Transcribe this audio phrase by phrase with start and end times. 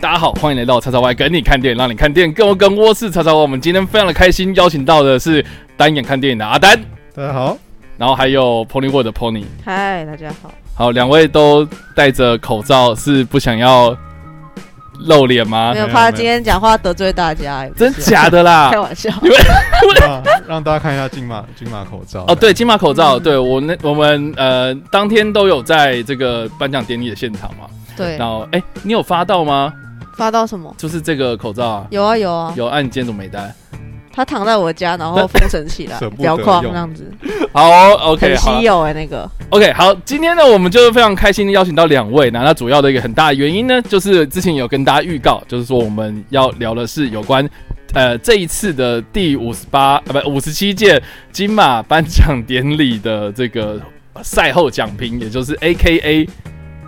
[0.00, 3.36] 大家好，欢迎来到叉叉 Y 跟你看电影，让你看电影更跟我是叉叉 Y。
[3.36, 5.44] 我们今天非常的开心，邀请到的是
[5.76, 6.78] 单眼看电影的阿丹，
[7.16, 7.58] 大家好，
[7.96, 9.44] 然后还有 Pony World 的 Pony。
[9.64, 10.52] 嗨，大家好。
[10.76, 13.96] 好，两位都戴着口罩，是不想要
[15.00, 15.80] 露脸吗没？
[15.80, 18.78] 有怕今天讲话得罪大家，真假的啦 开！
[18.78, 19.10] 玩笑。
[20.00, 27.66] 让 让大家看一下金马金马口罩哦，对，金马口罩，对我那我们呃当天都有在这个颁奖典礼的现场嘛。
[27.96, 29.72] 对然，后，哎，你有发到吗？
[30.18, 30.74] 发到什么？
[30.76, 32.66] 就是这个口罩啊，有啊有啊，有。
[32.66, 33.54] 啊，你今天怎么没戴？
[34.12, 37.08] 他躺在我家，然后封神起来 舍，不得摇框用这样子，
[37.52, 39.30] 好哦，OK，很稀有哎，那个。
[39.50, 42.42] OK，好，今天呢，我们就是非常开心的邀请到两位那。
[42.42, 47.48] 那主要的一个很大的原因呢，就是之前有跟大家预告，就是说我们要聊的是有关
[47.94, 53.80] 呃这一次的第五十八呃不五十七届金马颁奖典礼的这个
[54.20, 56.28] 赛后奖评，也就是 A.K.A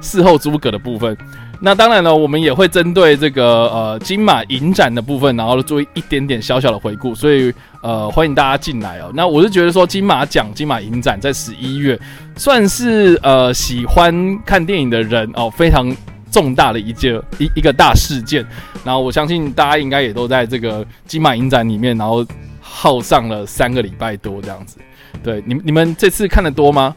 [0.00, 1.16] 事后诸葛的部分。
[1.62, 7.14] 那当然了，我们也会针对这个呃金马影展的部分，然后做一点点小小的回顾。
[7.14, 7.52] 所以
[7.82, 9.10] 呃，欢迎大家进来哦。
[9.14, 12.00] 那我是觉得说，金马奖、金马影展在十一月，
[12.34, 15.94] 算是呃喜欢看电影的人哦非常
[16.30, 18.42] 重大的一件一一个大事件。
[18.82, 22.24] 然后我相信大家应该也都在这个金马影展里面，然后
[22.58, 24.78] 耗上了三个礼拜多这样子。
[25.22, 26.96] 对，你们你们这次看的多吗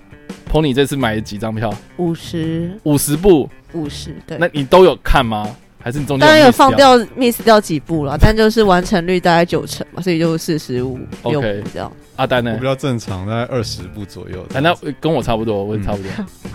[0.54, 1.74] ？Pony 这次买了几张票？
[1.98, 4.48] 五十五十部，五十，对那。
[4.54, 5.50] 你都有看吗？
[5.82, 12.64] 还是你中间当然有放掉 miss 掉几部了，但就是完成率大概九成嘛，所以就四十五 OK 六这样，阿丹呢我比？
[12.64, 14.42] 较正常，大概二十部左右。
[14.54, 16.10] 啊，那跟我差不多，我也差不多。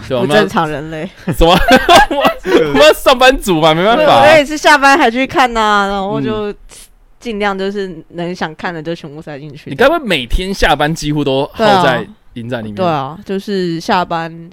[0.08, 0.16] 对？
[0.16, 1.06] 我不正常人类。
[1.36, 1.54] 什么？
[2.46, 4.36] 我们要上班族嘛，没办法我啊。
[4.38, 6.54] 也是下班还去看呐，然后嗯就
[7.20, 9.76] 尽量就是能想看的就全部塞进去你。
[9.76, 12.74] 该不会每天下班几乎都耗对啊在里面？
[12.74, 14.50] 对啊，就是下班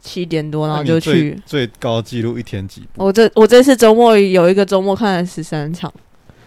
[0.00, 1.40] 七点多，然后就去。
[1.46, 3.04] 最高纪录一天几部？
[3.04, 5.92] 我这我这次周末有一个周末看了十三场，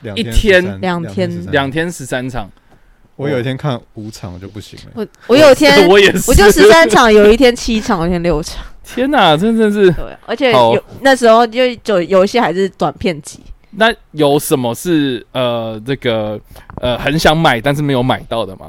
[0.01, 2.49] 两一天两天两天十三场，
[3.15, 4.91] 我有一天看五场我就不行了。
[4.93, 9.91] 我我有一天 我也是，我就十三场，有一天七场，有一天六场，天哪，真的是。
[9.91, 13.39] 对，而且有那时候就就有一些还是短片集，
[13.71, 16.39] 那有什么是呃这个
[16.79, 18.67] 呃很想买但是没有买到的吗？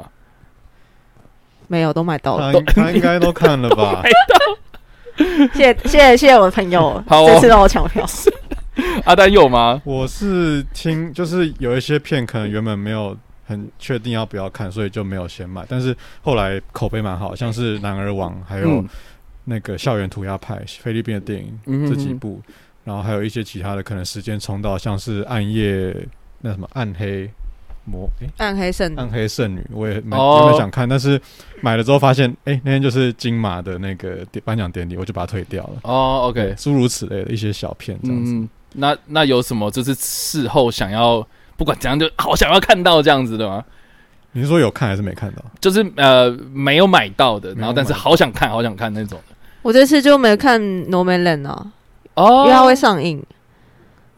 [1.69, 4.03] 没有都买到了，他他应该都看了吧？
[5.53, 8.05] 谢谢谢谢谢谢我的朋友，好哦这次让我抢票，
[9.05, 9.81] 阿丹有吗？
[9.85, 13.15] 我是听，就是有一些片可能原本没有
[13.45, 15.63] 很确定要不要看，所以就没有先买。
[15.69, 18.89] 但是后来口碑蛮好，像是《男儿王》还有嗯
[19.45, 22.41] 那个《校园涂鸦派》菲律宾的电影、嗯哼这几部，
[22.83, 25.91] 然后还有一些其他的，可能时间冲到像是《暗夜》
[26.41, 27.29] 那什么《暗黑
[27.89, 31.19] 魔》诶，暗黑圣女暗黑圣女》，我也蛮哦原本想看，但是
[31.61, 35.73] 买了之后发现，哎，那天就是金马的那个颁奖典礼，我就把它退掉了。
[35.83, 38.31] 哦，OK，诸如此类的一些小片这样子。
[38.33, 41.25] 嗯，那那有什么就是事后想要
[41.57, 43.65] 不管怎样就好想要看到这样子的吗？
[44.31, 45.43] 你是说有看还是没看到？
[45.59, 49.19] 就是呃没有买到的，然后但是好想看好想看那种。
[49.61, 51.71] 我这次就没看《No Man Land》啊，
[52.13, 53.21] 哦因为它会上映。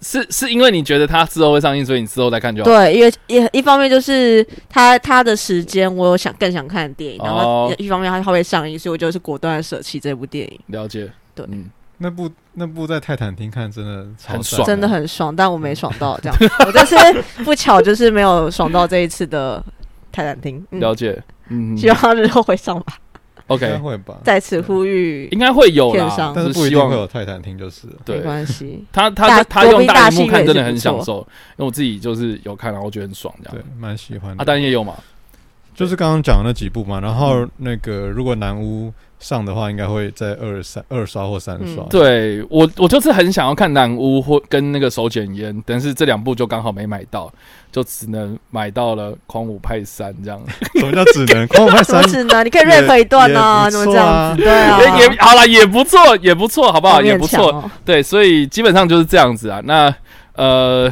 [0.01, 2.69] 是是因为你觉得它之后会上映，所以你之后再看就好。
[2.69, 11.11] 对，因为一一方面就是它它的时间，我有想更想看的电影，然哦后一方面它它会上映，所以我就是果断的舍弃这部电影，了解。
[11.33, 11.69] 对嗯，
[11.99, 16.37] 那部那部在泰坦厅看真的很爽真的很爽，但我没爽到这样。
[16.65, 16.95] 我就是
[17.43, 19.63] 不巧就是没有爽到这一次的
[20.11, 21.21] 泰坦厅，嗯，了解。
[21.49, 22.97] 嗯希望日后会上吧。
[23.53, 27.93] 应该，OK，会吧，再次呼吁，应该会有啦商，但是不就希望一定会有泰坦厅就是了。
[28.05, 28.83] 对没关系。
[28.91, 34.41] 他他大他用宾大荧幕看真的很也是不错享受，因为我自己就是有看，然后我觉得很爽这对样。，蛮喜欢的。
[34.41, 34.95] 阿丹也有嘛？
[35.73, 41.83] 就是刚刚讲的那几部嘛，然嗯后那个如果南屋上的话，应该会在二三二刷或三刷。
[41.83, 47.31] 嗯对我我就是很想要看南屋或跟那个手卷烟，但是这两部就刚好没买到，
[47.71, 50.41] 就只能买到了《狂舞派三》这样。
[50.79, 51.47] 什么叫只能？
[51.47, 52.43] 狂舞派三什么是呢？
[52.43, 54.43] 你可以 rap 一段啊，也怎么这样子？
[54.43, 56.95] 对啊， 也也好了，也不错，也不错，好不好？
[56.95, 57.49] 好也不错。
[57.51, 57.71] 哦。
[57.85, 59.61] 对，所以基本上就是这样子啊。
[59.65, 59.93] 那
[60.33, 60.91] 呃，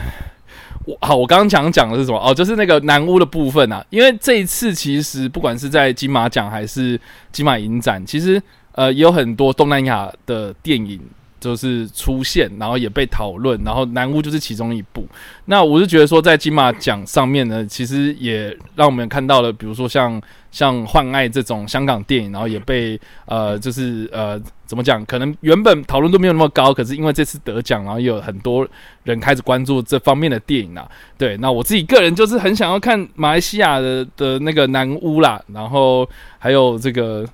[0.89, 2.17] 我好，我刚刚想讲的是什么？
[2.17, 3.85] 哦，就是那个南屋的部分啊。
[3.89, 6.99] 因为这一次其实不管是在金马奖还是
[7.31, 8.41] 金马影展，其实
[8.71, 10.99] 呃也有很多东南亚的电影。
[11.39, 15.07] 就是出现，然后也被讨论，然后南屋就是其中一部。
[15.45, 20.21] 那我是觉得说，在金马奖上面呢，其实也让我们看到了，比如说像
[20.51, 25.03] 像《幻爱》这种香港电影，然后也被呃，就是呃，怎么讲？
[25.05, 28.67] 可能原本讨论度没有那么高，可是因为这次得奖，然后也有很多
[29.03, 30.89] 人开始关注这方面的电影啊。
[31.17, 36.07] 对，那我自己个人就是很想要看马来西亚的的那个南屋啦，然后
[36.37, 37.25] 还有这个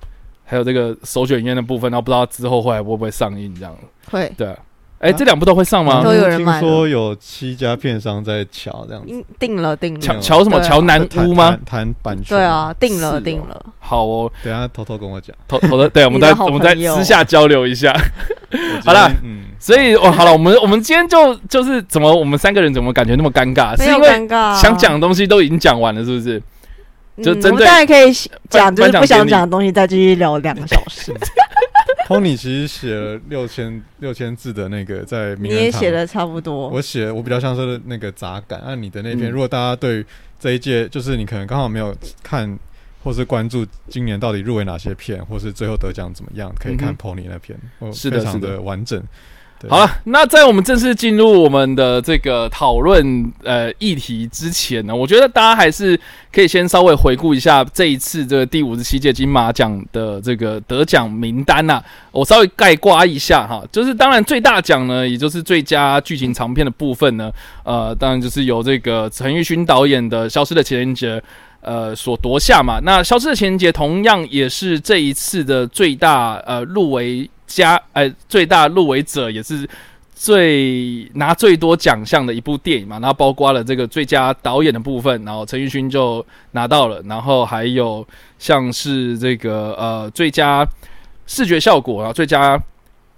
[0.46, 3.74] 还有这个手卷烟的部分，然后不知道之后会会不会上映这样。
[4.10, 4.56] 会对啊，
[5.00, 6.12] 哎，这两部都会上吗都？
[6.14, 10.58] 有人听买了说有七家片商在瞧这样子，嗯定了定了，乔乔什么？
[10.58, 11.50] 对啊乔南谈屋吗？
[11.50, 12.38] 谈谈版权。
[12.38, 13.66] 对，啊，定是哦了定了。
[13.80, 15.34] 好哦，等一下偷偷跟我讲。
[15.48, 17.92] 偷偷的，对，我们你的好再我们再朋友私下交流一下。
[18.84, 23.76] 好啦嗯，所以，哦，好了，我们我们今天就就是怎么，我们三个人怎么感觉那么尴尬？
[23.76, 26.40] 没有是因为尴尬啊，想讲的东西都已经讲完了，是不是？
[27.16, 28.12] 我们当然可以
[28.50, 31.12] 讲，就是不想讲的东西，再继续聊两个小时。
[32.06, 39.32] Tony 其实写了六千六千字的那个在名你也写的差不多，我写我比较像是那个杂感，按、你的那篇，嗯。
[39.32, 40.04] 如果大家对
[40.38, 41.92] 这一届，就是你可能刚好没有
[42.22, 42.56] 看
[43.02, 48.48] 或是关注今年到底入围哪些片，或是最后得奖怎么样，可以看嗯 Pony 那篇，哦是的非常是的。
[48.50, 49.00] 的完整。
[49.00, 49.06] 对
[49.68, 55.98] 好了，那在我们正式进入我们的这个讨论呃议题之前呢，我觉得大家还是
[56.30, 61.82] 可以先稍微回顾一下这一次这个第五十七届金马奖的这个得奖名单呐、
[62.12, 67.32] 我稍微概括一下哈，就是当然最大奖呢，也就是最佳剧情长片的部分呢，
[67.64, 71.18] 呃，当然就是由这个陈玉勋导演的《消失的情人节》。
[71.62, 79.68] 呃，所夺下嘛，那《消失的情人节》同样也是这一次的最大呃入围加呃最大入围者，也是
[80.14, 82.98] 最拿最多奖项的一部电影嘛。
[82.98, 88.06] 然后包括了这个最佳导演的部分，然后陈奕迅就拿到了，然后还有
[88.38, 90.66] 像是这个呃最佳
[91.26, 92.60] 视觉效果啊，最佳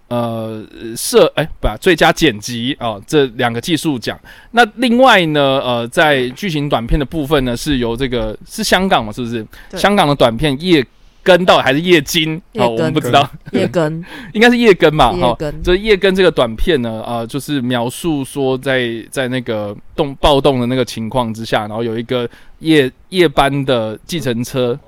[0.09, 0.65] 呃
[0.97, 4.19] 设哎不、最佳剪辑啊、这两个技术奖。
[4.53, 9.47] 那另外呢，呃，在剧情短片的部分呢，是由这个是香港嘛，是不是？
[9.77, 10.85] 香港的短片叶
[11.23, 12.41] 根到底还是叶茎？
[12.55, 15.13] 哦，我们不知道，叶根， 应该是叶根吧？
[15.13, 22.29] 哈，这叶根这个短片呢，呃，就是描述说在在那个动暴动的那个情况之下，然后有一个
[22.61, 24.79] 夜夜班的计程车，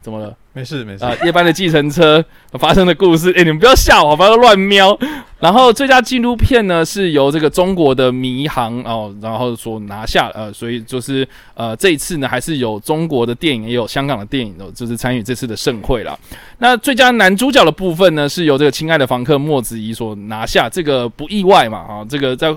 [0.00, 0.36] 怎么了？
[0.56, 3.30] 没事没事，啊、夜班的计程车发生的故事。
[3.36, 4.98] 哎、你们不要吓我，不要乱瞄。
[5.38, 16.18] 然后最佳纪录片呢是由这个中国的迷航哦，然后所拿下，呃，所以就是呃这一次呢还是有中国的电影，也有香港的电影哦，就是参与这次的盛会啦。
[16.56, 22.48] 那最佳男主角的部分呢是由这个亲爱的房客莫子仪所拿下，这个不意外嘛啊，这个在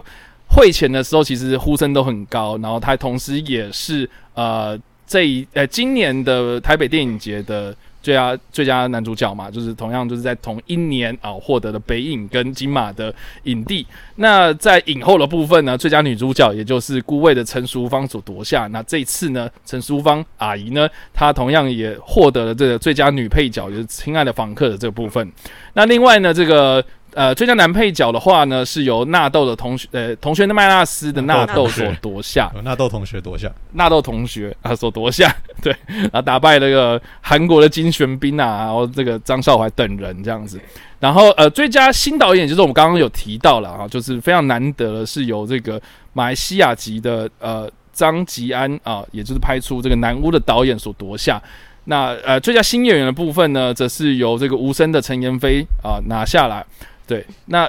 [0.47, 13.13] 会前的时候其实呼声都很高，然后他同时也是呃这一呃今年的台北电影节的最佳最佳男主角嘛，就是同样就是在同一年啊获得了北影跟金马的
[13.43, 13.85] 影帝。
[14.15, 18.67] 那在影后的部分呢，最佳女主角也就是孤卫的陈淑芳所夺下。
[18.67, 25.31] 那这次呢，陈淑芳阿姨呢，她同样也获得了这个最佳女配角，就是《亲爱的房客》的这个部分。
[25.73, 26.83] 那另外呢，这个。
[27.13, 32.51] 呃，最佳男配角的话呢，是由纳豆的同学，呃，同学的麦纳斯的纳豆所夺下。
[32.63, 40.59] 纳豆同学夺下，纳豆同学啊所夺下，对，然后打败那个韩国的金玄彬啊，然后这个张少怀等人这样子。
[40.99, 45.81] 然后呃，最佳新导演就是我们刚刚有提到了啊，就是非常难得的是由这个
[46.13, 51.41] 马来西亚籍的呃张吉安啊，也就是拍出这个南屋的导演所夺下。
[51.85, 56.63] 那呃，最佳新演员的部分呢，则是由这个无声的陈妍霏啊拿下来。
[57.09, 57.67] 对，那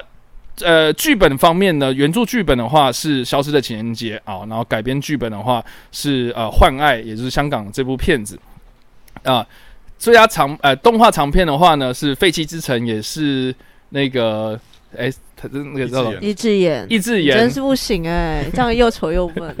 [0.63, 8.37] 呃，剧本方面呢，原著剧本的话是《消失的情人节》啊，然后改编剧本的话是呃《幻爱》，也就是香港这部片子
[9.23, 9.43] 啊。
[9.97, 13.55] 最佳长呃动画长片的话呢是《废弃之城》，也是
[13.89, 14.59] 那个
[14.95, 19.55] 哎，他是那个叫什么一只眼，一智眼真，是不行哎，这样又丑又笨。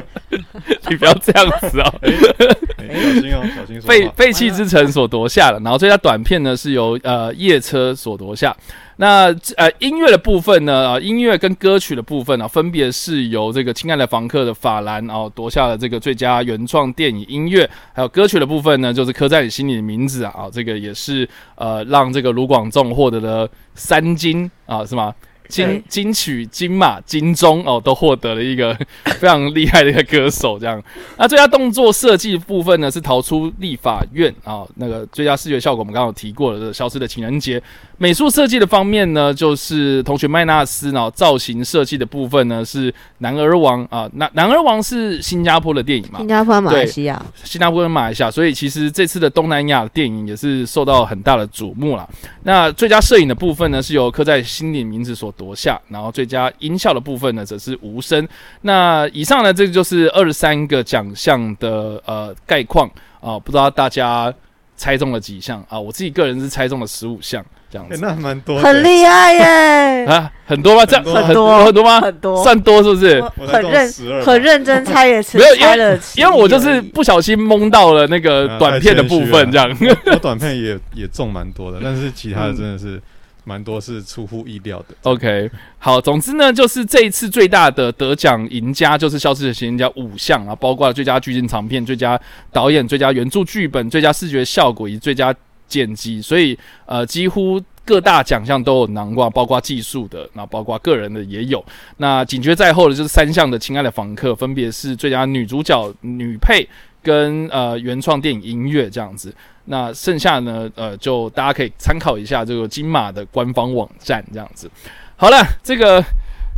[0.90, 1.94] 你不要这样子哦。
[2.76, 4.10] 哎小心哦，小心说废。
[4.14, 8.54] 废弃之城所夺下了，然后最佳短片呢是由呃夜车所夺下。
[8.98, 9.26] 那
[9.56, 25.14] 呃音乐的部分呢，啊音乐跟歌曲的部分呢、分别是由这个亲爱的房客的法兰哦夺下了这个最佳原创电影音乐，还有歌曲的部分呢，就是刻在你心里的名字啊，啊这个也是呃让这个卢广仲获得了三金啊，是吗？
[25.48, 30.82] 金金曲、金马、金钟哦，都获得了一个非常厉害的一个歌手，这样。
[31.16, 37.62] 那最佳动作设计部分呢，是逃出立法院啊、那个最佳视觉效果我们刚刚有提过了，这个消失的情人节。
[37.98, 52.06] 美术设计的方面呢，就是同学麦纳斯，然后造型设计的部分呢是男儿王啊，男男儿王是新加坡的电影嘛新，加坡、马来西亚，新加坡跟马来西亚，所以其实这次的东南亚电影也是受到很大的瞩目啦。
[52.42, 58.26] 那最佳摄影的部分呢，是由刻在心里名字所夺下，然后最佳音效的部分呢，则是无声。
[58.62, 62.90] 那以上呢，这就是二十三个奖项的呃概况
[63.20, 64.32] 啊，不知道大家
[64.76, 65.78] 猜中了几项啊？
[65.78, 67.94] 我自己个人是猜中了十五项这样子。
[67.94, 70.84] 哎那还蛮多，很厉害耶， 啊，很多吗？
[70.84, 72.00] 这样很多很多吗？
[72.00, 73.22] 很多，算多是不是？
[73.46, 79.74] 很认很认真猜也是没有因为猜了因为我就是不小心蒙到了那个啊短片的部分，这样。
[80.06, 83.00] 我短片也也中蛮多的，但是其他的真的是
[83.48, 84.94] 蛮多是出乎意料的。
[85.04, 85.48] OK，
[85.78, 92.20] 好，总之呢，就是这一次最大的得奖赢家就是《消失的情人家》五项啊，包括了最佳剧情长片、最佳
[92.52, 95.32] 导演、最佳原著剧本、最佳视觉效果以及最佳
[95.68, 101.64] 剪辑，所以呃，几乎各大奖项都有囊括，包括技术的，那包括个人的也有。
[101.98, 106.68] 那紧接在后的就是三项的《亲爱的房客》，分别是最佳女主角、女配
[107.06, 109.32] 跟呃原创电影音乐这样子。
[109.66, 114.68] 那剩下呢，呃，就大家可以参考一下这个金马的官方网站这样子。
[115.16, 116.02] 好了，这个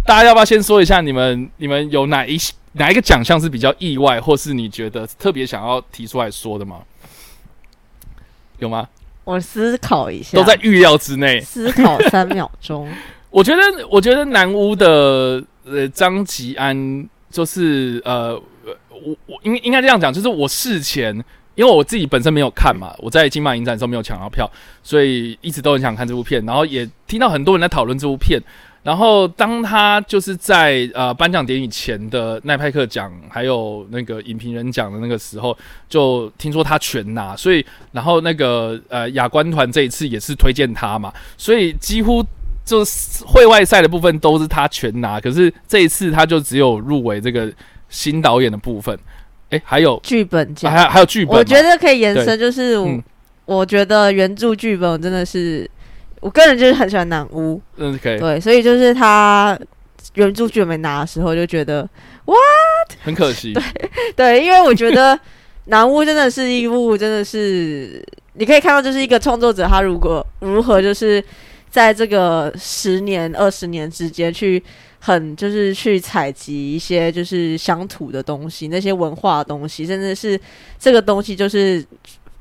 [0.07, 2.39] 大家要不要先说一下你们你们有哪一
[2.73, 6.79] 哪一个奖项是比较意外，或是你觉得特别想要提出来说的吗？
[8.59, 8.89] 有吗？
[9.25, 11.39] 我思考一下，都在预料之内。
[11.41, 12.89] 思考三秒钟。
[13.31, 18.41] 我觉得，我觉得南屋的呃张吉安就是呃，
[18.91, 21.15] 我我应应该这样讲，就是我事前
[21.55, 24.49] 因为我自己本身没有看嘛，我在金马影展的时候没有抢到票，
[24.83, 28.41] 所以一直都很想看这部片，然后也听到很多人在讨论这部片。
[28.85, 35.55] 然后当他就是在呃颁奖典礼前的奈派克奖，还有那个影评人奖的那个时候，
[35.89, 42.25] 就听说他全拿，所以然后那个呃亚冠团这一次也是推荐他嘛，所以几乎
[42.65, 47.53] 就是会外赛的部分都是他全拿，可是这一次他就只有入围这个
[47.89, 48.99] 新导演的部分，
[49.51, 53.03] 诶，还有剧本奖，还有还有剧本，我觉得可以延伸，就是我、嗯。
[53.47, 55.67] 我觉得原著剧本我真的是，
[56.21, 59.59] 我个人就是很喜欢南屋，嗯可以，对，所以就是他
[60.17, 61.81] 原著剧本没拿的时候，就觉得
[62.27, 62.39] what
[63.01, 63.63] 很可惜，对
[64.15, 65.19] 对，因为我觉得
[65.65, 68.05] 南屋真的是一部真的是
[68.35, 71.25] 你可以看到，就是一个创作者他如果如何就是
[71.71, 74.63] 在这个十年二十年之间去。
[75.01, 80.39] 很就是去采集一些就是乡土的东西，那些文化的东西，甚至是
[80.79, 81.85] 这个东西就是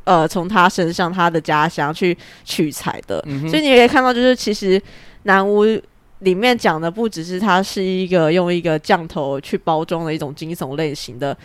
[0.04, 4.82] 呃从他身上他的家乡去取材的，嗯所以你也可以看到，就是其实
[5.24, 5.64] 南屋
[6.20, 11.38] 里面讲的不只是它是一个用一个降头去包装的一种惊悚类型的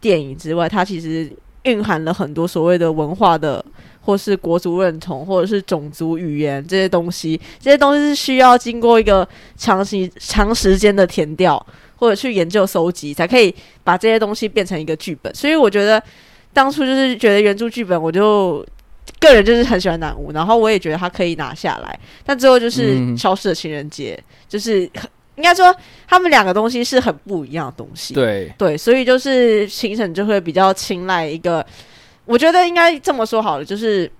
[0.00, 1.28] 电影之外，它其实
[1.64, 3.64] 蕴含了很多所谓的文化的。
[4.02, 11.64] 或是国族认同，或者是种族语言这些东西，这些东西是需要经过一个长期、长时间的填调，
[11.96, 15.32] 或者去研究、搜集，才可以把这些东西变成一个剧本。
[15.34, 16.02] 所以我觉得
[16.54, 18.66] 当初就是觉得原著剧本，我就
[19.20, 22.00] 个人就是很喜欢南屋，然后我也觉得他可以拿下来。
[22.24, 24.90] 但最后就是消失的情人节，就是
[25.40, 25.74] 应该说
[26.06, 28.12] 他们两个东西是很不一样的东西。
[28.12, 31.64] 对，对，所以就是评审就会比较青睐一个，
[32.26, 34.10] 我觉得应该这么说好了，就是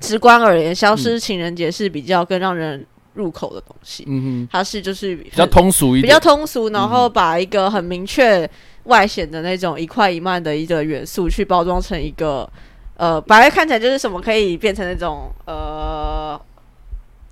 [0.00, 4.04] 直观而言，消失情人节是比较更让人入口的东西。
[4.06, 8.48] 嗯哼，它是就是比比较通俗一点比较，通俗，然后把一个很明确
[8.84, 12.50] 外显的那种一块一慢的一个元素去包装成一个
[12.96, 16.40] 呃，本来看起来就是什么可以变成那种呃。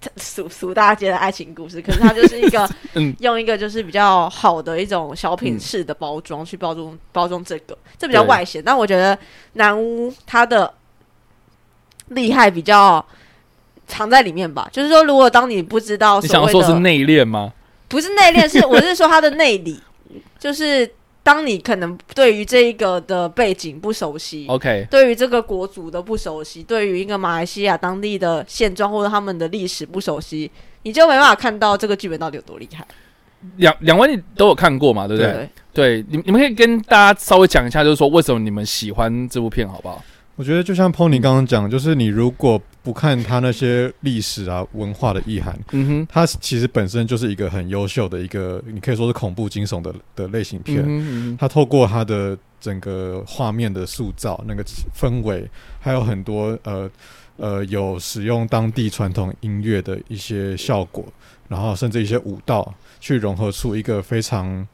[0.17, 8.63] 俗俗大街的爱情故事，可是它就是一个 嗯用一个就是比较好的一种小品式的包装、去包装包装这个，这比较对外显。
[8.65, 9.19] 但我觉得
[9.55, 10.73] 南屋它的
[12.09, 13.05] 厉害比较
[13.87, 17.53] 藏在里面吧，就是说，如果当你不知道你所谓的想说是内敛吗？
[17.89, 19.81] 不是内敛，是我是说他的内里，
[20.39, 20.91] 就是
[21.25, 24.47] 当你可能对于这一个的背景不熟悉。
[24.49, 30.49] OK，对于这个国族的不熟悉，对于一个马来西亚当地的现状或者他们的历史不熟悉，
[30.83, 32.87] 你就没办法看到这个剧本到底有多厉害，
[33.57, 35.49] 两两位你都有看过嘛，对不对？
[35.73, 40.05] 对，你你们可以跟大家稍微讲一下，就是说为什么你们喜欢这部片，好不好？
[40.37, 50.81] 我觉得就像 Pony 刚刚讲，就是你如果不看他那些历史啊、文化的意涵，嗯哼，它其实本身就是一个很优秀的一个，你可以说是恐怖惊悚的的类型片。
[50.81, 54.65] 嗯哼嗯它透过他的整个画面的塑造、那个
[54.95, 55.49] 氛围，
[55.81, 56.91] 还有很多呃
[57.37, 61.05] 呃有使用当地传统音乐的一些效果，
[61.49, 64.67] 然后甚至一些舞蹈，去融合出一个非常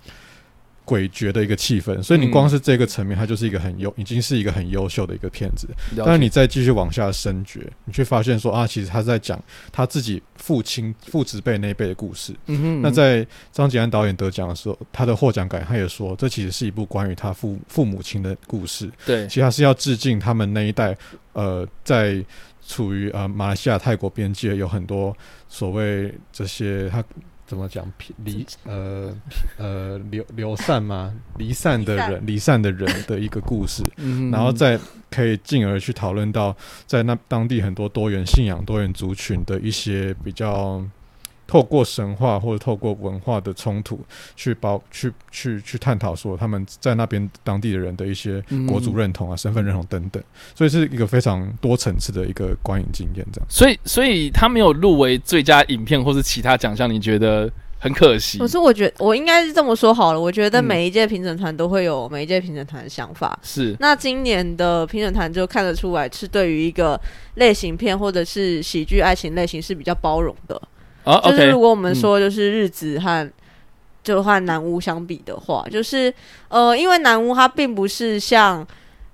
[0.91, 2.03] 诡谲的一个气氛。
[2.03, 5.69] 所以你嗯光是这个层面，它就是一个很优，已经是一个很优秀的一个片子。
[5.97, 12.35] 但是你再继续往下深掘，你却发现说啊，其实他在讲他自己父亲父子辈那一辈的故事。
[12.47, 18.91] 嗯哼，那在张吉安导演得奖的时候，他的获奖感他也说，这其实是一部关于他父父母亲的故事。
[19.07, 20.97] 对其实他是要致敬他们那一代，
[21.35, 22.25] 呃，在
[22.67, 25.17] 处于呃马来西亚泰国边界有很多
[25.49, 27.03] 所谓这些他
[27.51, 27.85] 怎么讲
[28.25, 29.13] 离呃
[29.59, 31.13] 呃流流散吗？
[31.37, 33.83] 离散的人离散的人的一个故事。
[33.99, 34.79] 嗯，然后再
[35.11, 40.81] 可以进而去讨论到在那当地很多多元信仰、多元族群的一些比较
[41.51, 43.99] 透过神话或者透过文化的冲突
[44.37, 50.23] 去包去去去探讨说他们在那边当地的人的一些国族认同啊、身份认同等等，
[50.55, 53.27] 所以是一个非常多层次的一个观影经验。
[53.33, 57.51] 这样，所以所以他没有入围最佳影片或是其他奖项，你觉得？
[57.83, 60.21] 很可惜，可是我觉得我应该是这么说好了。
[60.21, 63.39] 我觉得每一届评审团都会有每一届评审团的想法。
[63.43, 67.01] 是，那今年的评审团就看得出来，是对于一个
[67.37, 70.61] 类型片或者是喜剧爱情类型是比较包容的。
[71.05, 73.31] 啊，就是如果我们说就是日子和
[74.03, 76.13] 就和南屋相比的话，就是
[76.49, 78.67] 呃，因为南屋它并不是像。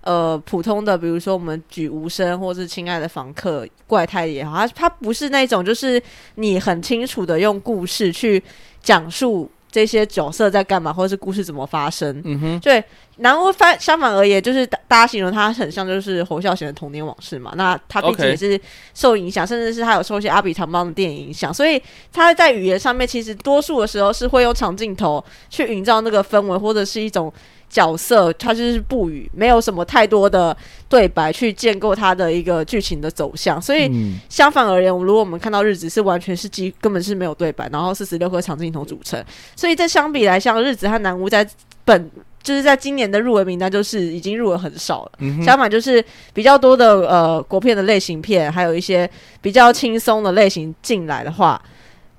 [0.03, 6.01] 呃，普通的，比如说我们举无声，或是亲爱的房客、怪胎也好，它它不是那种，就是
[6.37, 8.41] 你很清楚的用故事去
[8.81, 12.23] 讲述这些角色在干嘛，或者是故事怎么发生。
[12.25, 12.83] 嗯哼，对。
[13.19, 17.53] 然后反相反而言，就是大大家形容他很像就是侯孝贤的童年往事嘛。
[17.57, 18.59] 那他毕竟也是
[18.95, 27.31] 受影响，甚至是他有受一些阿比唐邦的电影影响，所以他在语言上面其实多数的时候是会用长镜头去营造那个氛围，或者是一种。
[27.69, 30.57] 角色他就是不语，没有什么太多的
[30.89, 33.61] 对白去建构他的一个剧情的走向。
[33.61, 33.91] 所以
[34.29, 39.23] 相反而言，如果我们看到日子是完全是基根本是没有对白，然后四十六颗长镜头组成，
[39.55, 41.47] 所以这相比来，像日子和南屋在
[41.85, 42.11] 本
[42.43, 45.13] 就是在今年的入围名单就是已经入围很少了。
[45.45, 51.61] 相反就是比较多的呃国片的类型片，还有一些比较轻松的类型进来的话。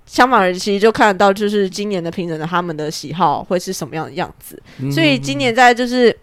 [0.08, 4.60] 相反而其实就看得到，就是今年的评审的他们的喜好会是什么样的样子。
[4.90, 6.18] 所以今年在就是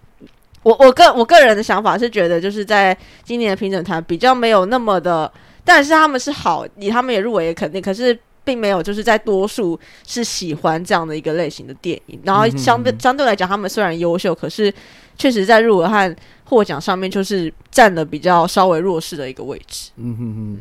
[0.63, 5.31] 我我个我个人的想法是觉得，就是在今年的评审团比较没有那么的，
[5.65, 12.19] 但是他们是好，以他们也入围也肯定，可是并没有就是在多数是喜欢这样的一个类型的电影。
[12.25, 14.73] 然后相对相对来讲，他们虽然优秀，可是
[15.19, 19.91] 确实在入围和获奖上面就是占了比较稍微弱势的一个位置。
[19.97, 20.61] 嗯哼哼，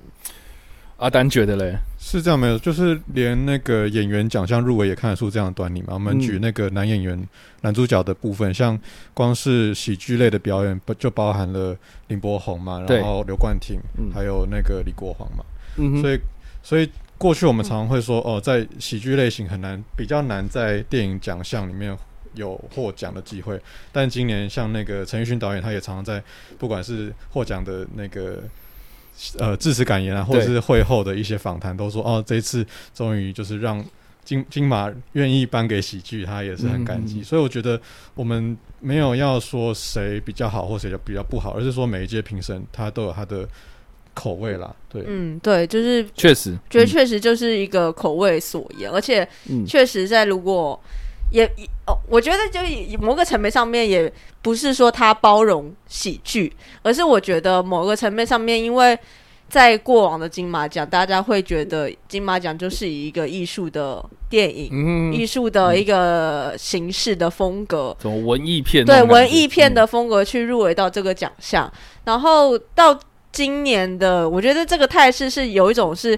[0.97, 1.77] 阿丹觉得嘞？
[2.19, 5.95] 是这样没有，就是连那个演员奖项入围也看得出这样的端倪嘛。
[5.95, 7.19] 我们举那个男演员
[7.61, 8.79] 男主角的部分，像
[9.15, 11.75] 光是喜剧类的表演，不就包含了
[12.09, 13.79] 林柏宏嘛，然后刘冠廷，
[14.13, 15.43] 还有那个李国煌嘛。
[15.99, 16.19] 所以，
[16.61, 21.97] 所以过去我们常常会说，哦，在喜剧类型很难，比较难在电影奖项里面
[22.35, 23.59] 有获奖的机会。
[23.91, 26.23] 但今年像那个陈奕迅导演，他也常常在
[26.59, 28.43] 不管是获奖的那个。
[29.37, 33.83] 呃，致辞感言啊，或者是会后的一些访谈，都说哦，这一次终于就是让
[34.23, 37.23] 金金马愿意颁给喜剧，他也是很感激。
[37.23, 37.79] 所以我觉得
[38.15, 43.47] 我们没有要说谁比较好或谁比较不好，而是说每一届评审他都有他的
[44.13, 44.75] 口味啦。
[44.89, 49.27] 对，嗯，对，就是确实觉得确实就是一个口味所言，而且
[49.67, 50.79] 确实在如果。
[51.33, 51.43] 也
[51.87, 54.11] 哦，我觉得就以某个层面上面，也
[54.43, 58.95] 不是说他包容喜剧，而是我觉得某个层面上面，因为
[59.49, 71.69] 在过往的金马奖，大家会觉得金马奖就是以一个艺术的电影、艺术的一个形式的风格，什么文艺片，对文艺片的风格去入围到这个奖项，
[72.05, 72.97] 然后到
[73.31, 76.17] 今年的，我觉得这个态势是有一种是。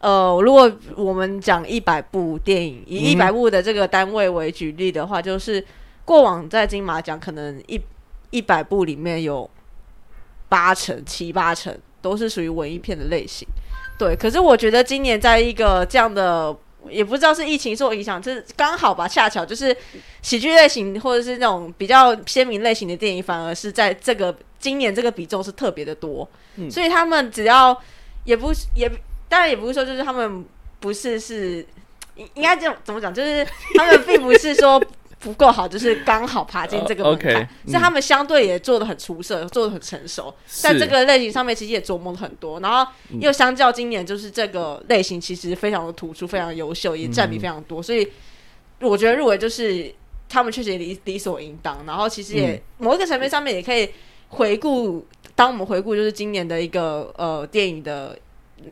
[0.00, 5.64] 呃，如果我们讲一百部电影，以一百部的这个单位为举例的话，就是
[6.04, 7.80] 过往在金马奖可能一
[8.30, 9.50] 一百部里面有
[10.48, 13.48] 八成七八成都是属于文艺片的类型，
[13.98, 14.14] 对。
[14.14, 16.56] 可是我觉得今年在一个这样的，
[16.88, 19.76] 也不知道是疫情受影响，就是刚好吧，恰巧就是
[20.22, 26.28] 喜剧类型或者是那种比较鲜明类型的电影，反而是在这个今年这个比重是特别的多，
[26.70, 27.76] 所以他们只要
[28.24, 28.88] 也不也。
[29.28, 30.44] 当然也不是说，就是他们
[30.80, 31.66] 不是是
[32.16, 34.82] 应应该这种怎么讲，就是他们并不是说
[35.20, 48.08] 不够好，就是刚好爬进这个门槛，是他们相对也做的很出色，做的很成熟，在这个类型上面其实也琢磨了很多，然后又相较今年就是这个类型其实非常的突出，非常优秀，也占比非常多，所以
[48.80, 49.92] 我觉得入围就是
[50.28, 53.90] 他们确实理理所应当，然后其实也某一个层面上面也可以
[54.28, 58.18] 回顾，当我们回顾就是今年的一个呃电影的。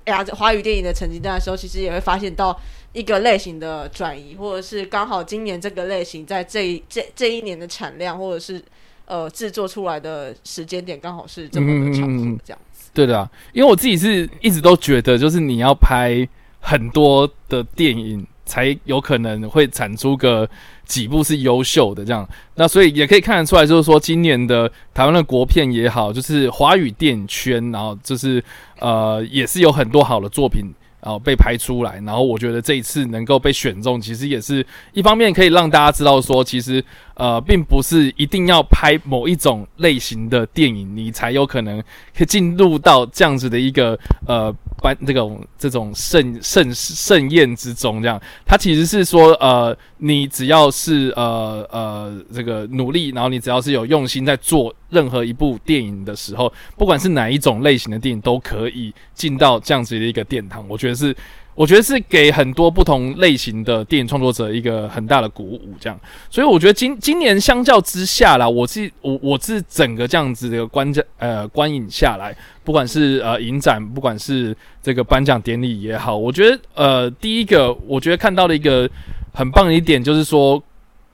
[0.05, 2.59] 呀，华语电影的成绩单的时候，其实也会发现到
[2.92, 8.62] 一个类型的转移，或者是刚好今年这个类型在这一这这一年的产量，或者是
[9.07, 12.90] 呃制作出来的时间点，刚好是这么的巧合这样子。
[12.94, 16.27] 对的，因为我自己是一直都觉得，就是你要拍
[16.61, 18.27] 很多的电影。
[18.46, 20.48] 才有可能会产出个
[20.87, 28.42] 几部是优秀的这样，那所以也可以看得出来，就是说今年的台湾的国片也好，就是华语电影圈，然后就是
[28.78, 30.64] 呃也是有很多好的作品
[31.02, 36.82] 然后被拍出来，然后我觉得这一次能够被选中，其实也是一方面可以让大家知道说，其实
[37.16, 41.83] 呃，并不是一定要拍某一种类型的电影，你才有可能
[42.14, 48.02] 可以进入到这样子的一个呃班这种这种盛盛盛宴之中。
[48.02, 60.62] 这样，它其实是说，呃，你只要是呃呃这个努力，然后你只要是有用心在做任何一部电影的时候，不管是哪一种类型的电影，都可以进到这样子的一个殿堂。
[60.68, 61.16] 我觉得是。
[61.57, 65.99] 我觉得是给很多不同类型的电影创作者一个很大的鼓舞，这样，
[66.31, 78.88] 所以我觉得今今年相较之下啦，我是我我是整个这样子的观呃观影下来，不管是呃影展，不管是这个颁奖典礼也好，我觉得呃第一个我觉得看到了一个
[79.33, 80.62] 很棒的一点，就是说。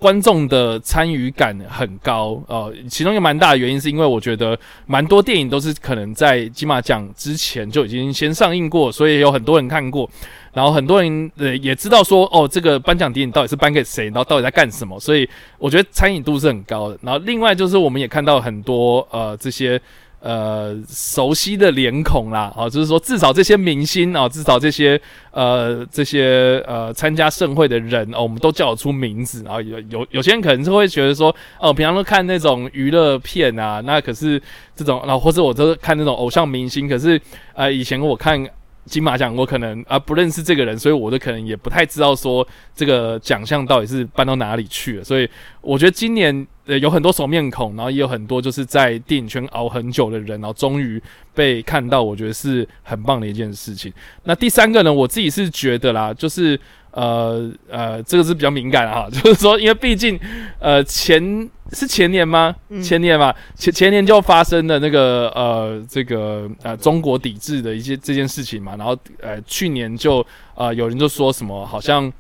[0.03, 10.11] 观众的参与感很高，呃，其中一个蛮大的原因是因为我觉得蛮多电影都是可能在金马奖之前就已经先上映过，所以有很多人看过，
[10.53, 16.99] 然后很多人呃也知道说，哦，这个颁奖典礼到底是颁给谁，然后到底在干什么，所以我觉得参与度是很高的。
[17.01, 19.81] 然后另外就是我们也看到很多呃这些。
[20.23, 24.99] 呃，熟悉的脸孔啦，啊，就是说至少这些明星啊，至少这些
[25.33, 29.43] 呃这些呃参加盛会的人哦，我们都叫得出名字。
[29.43, 34.41] 然后有有有些人可能是会觉得说，哦，平常都看那种娱乐片啊，那可是
[34.77, 37.21] 这种，然后或者我都看那种偶像明星，可是
[37.55, 38.49] 呃以前我看。
[38.87, 45.05] 金马奖，我可能啊不认识这个人，所以我都可能也不太知道说这个奖项到底是搬到哪里去了。
[45.05, 45.31] 所以
[45.61, 51.03] 我觉得今年呃有很多熟面孔，然后也有很多就是在电影圈熬很久的人，然后终于
[51.35, 53.93] 被看到，我觉得是很棒的一件事情。
[54.25, 56.59] 那第三个呢，我自己是觉得啦，就是。
[56.95, 60.21] 呃呃，这个是比较敏感的哈， 就是说，因为毕竟，
[60.59, 62.55] 呃，前是前年吗？
[62.85, 70.23] 前年嘛，前前年就发生的那个呃，这个呃，中国抵制的一些这件事情嘛，然后呃，去年就
[70.55, 72.13] 呃，有人就说什么，好像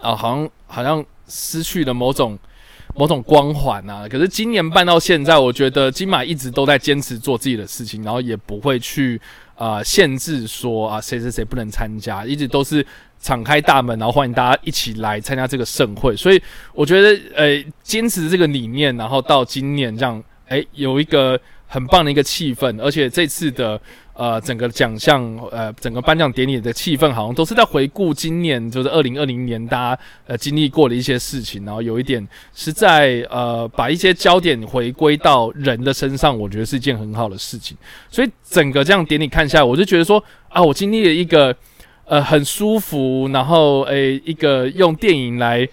[0.00, 2.38] 啊，好像好像失去了某种
[2.94, 4.06] 某种光环啊。
[4.08, 9.20] 可是今年办到现在，我觉得金马一直都在坚持做自己的事情，然后也不会去
[9.54, 12.86] 啊限制说啊谁谁谁不能参加，一直都是。
[13.22, 16.16] 敞开大门，然后欢迎大家一起来参加这个盛会。
[16.16, 22.80] 所以我觉得，呃，坚持这个理念，然后到今年这样，哎，有一个很棒的一个气氛。
[22.80, 23.78] 而且这次的
[24.20, 31.64] 呃整个奖项，呃整个颁奖典礼的气氛，好像都是在回顾今年，就是二零二零年大家呃经历过的一些事情。
[31.64, 37.74] 然后有一点是在呃把一些焦点回归到人的身上，我觉得是一件很好的事情。
[38.10, 41.56] 所以整个这样典礼看下来，我就觉得说啊，我经历了一个。
[42.10, 45.68] 呃，很舒服，然后诶，一个用电影来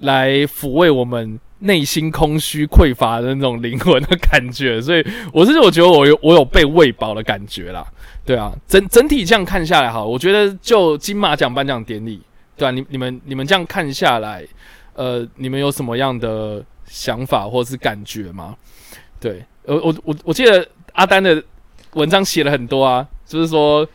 [0.00, 7.84] 来抚慰我们内心空虚匮乏的那种灵魂的感觉，所以我是我觉得我有我有被喂饱的感觉啦，
[8.24, 12.20] 对啊，整整体这样看下来，哈，我觉得就金马奖颁奖典礼，
[12.56, 14.46] 对啊，你你们你们这样看下来，
[14.94, 18.54] 呃，你们有什么样的想法或是感觉吗？
[19.18, 21.42] 对，呃，我我我记得阿丹的
[21.94, 23.88] 文章写了很多啊，就是说。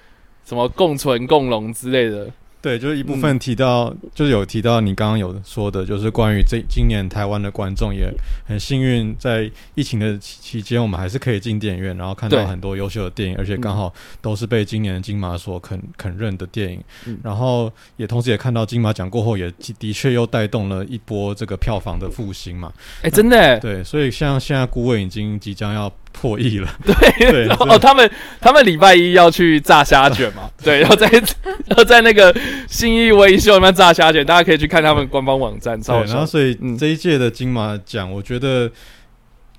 [0.48, 8.12] 什么共存共荣之类的，对，就是一部分提到，就是有提到你刚刚有说的，就是关于这今年台湾的观众也
[8.46, 16.84] 很幸运，在疫情的期间，我们还是可以进电影院，然后看到很多优秀的电影，而且刚好都是被今年的金马所肯肯认的电影，
[17.24, 25.92] 然后也同时也看到金马奖过后，也的确又带动了一波这个票房的复兴嘛，哎，真的，对，所以像现在顾问已经即将要。
[26.20, 28.10] 破亿了，对，哦， 他们
[28.42, 31.08] 他们礼拜一要去炸虾卷嘛， 对，然后在
[31.78, 32.36] 要在那个
[32.68, 35.80] 新义威秀那边炸虾卷，大家可以去看他们官方网站。
[35.80, 38.70] 对，然后所以这一届的金马奖，我觉得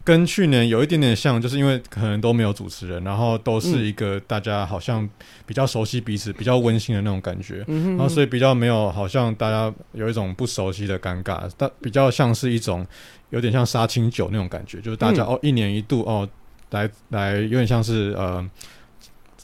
[0.03, 5.09] 跟去年有一点点像，就是因为可能都没有主持人，然后都是一个大家好像
[5.47, 12.85] 比较熟悉彼此、比较温馨的那种感觉，然后所以比较没有好像大家有一种不熟悉的尴尬，但比较像是一种
[13.31, 16.29] 有点像杀青酒那种感觉，就是大家哦一年一度哦。
[16.71, 18.45] 来来，有点像是呃，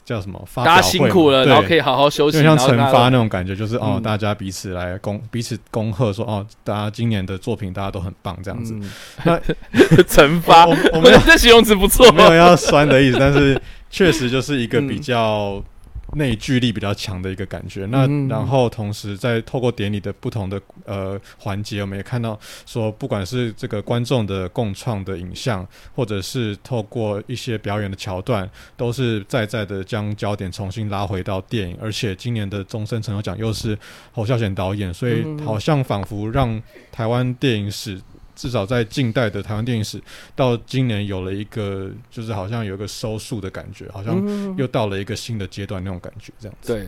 [0.03, 0.47] 叫什么？
[0.55, 8.75] 大家辛苦了，然后可以好好休息，就像惩罚那种感觉，就是哦，大家彼此来恭彼此恭贺，说哦，大家今年的作品大家都很棒，这样子。
[9.23, 9.39] 那
[10.07, 13.59] 惩罚，我们 这形容词不错，没有要酸的意思，但是
[13.89, 15.63] 确实就是一个比较。
[16.13, 31.77] 内聚力比较强的一个感觉，那然后同时在透过典礼的不同的呃环节，我们也看到说，不管是这个观众的共创的影像，或者是透过一些表演的桥段，都是在在的将焦点重新拉回到电影。
[31.81, 33.77] 而且今年的终身成就奖又是
[34.13, 38.01] 侯孝贤导演，所以好像仿佛让台湾电影史。
[38.35, 40.01] 至少在近代的台湾电影史，
[40.35, 46.73] 到今年有了一个，就是好像有一个收束的感觉，好像又到了一个新的阶段那种感觉，这样子。
[46.73, 46.87] 对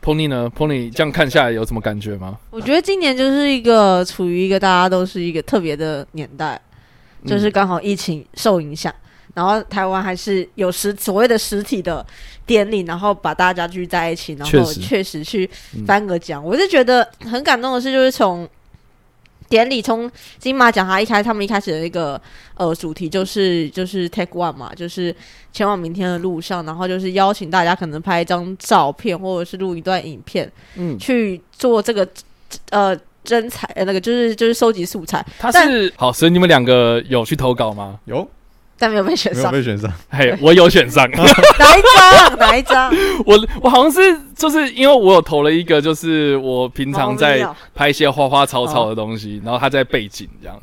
[0.00, 2.38] Pony 呢？Pony 这样看下来有什么感觉吗？
[2.50, 6.60] 我觉得今年就是一个处于一个大家都是一个特别的年代，
[7.26, 8.94] 就是刚好疫情受影响，
[9.34, 12.04] 然后台湾还是有实所谓的实体的
[12.46, 15.50] 典礼，然后把大家聚在一起，然后确实去
[15.84, 16.42] 颁个奖。
[16.42, 18.48] 我是觉得很感动的是，就是从
[19.48, 22.20] 典礼从金马奖，他一开他们一开始的那个
[22.56, 25.14] 呃主题就是就是 Take One 嘛，就是
[25.52, 32.06] 前往明天的路上，然后就是邀请大家可能拍一张照片或者是录一段影片，嗯，去做这个
[32.70, 37.98] 呃真材呃那个就是就是收集素材，他是好，所以你们两个有去投稿吗？
[38.04, 38.28] 有
[38.78, 39.74] 但没有被选上没有上。
[39.74, 39.92] 被选上？
[40.10, 42.38] 嘿，我有选上， 哪一张？
[42.38, 42.92] 哪一张？
[43.26, 50.60] 我我好像是就是因为我有投了一个，就是我平常在哦拍一些花花草草的东西，然后他在背景这样，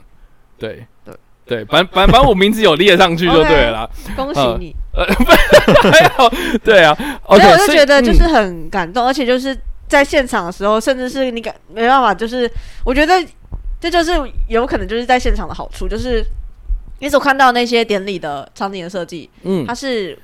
[0.58, 1.13] 对对
[1.45, 4.75] 对，反反反正我名字有列上去就对了啦， 恭喜你！
[4.95, 6.32] 还好，
[6.63, 9.56] 对啊，OK，所以我就觉得就嗯是很感动，而且就是
[9.88, 12.49] 在现场的时候，甚至是你感没办法，就是
[12.86, 13.13] 我觉得
[13.80, 14.12] 这就是
[14.47, 16.25] 有可能就是在现场的好处，就是
[16.99, 19.65] 你所看到那些典礼的场景的设计，嗯。
[19.65, 20.17] 它是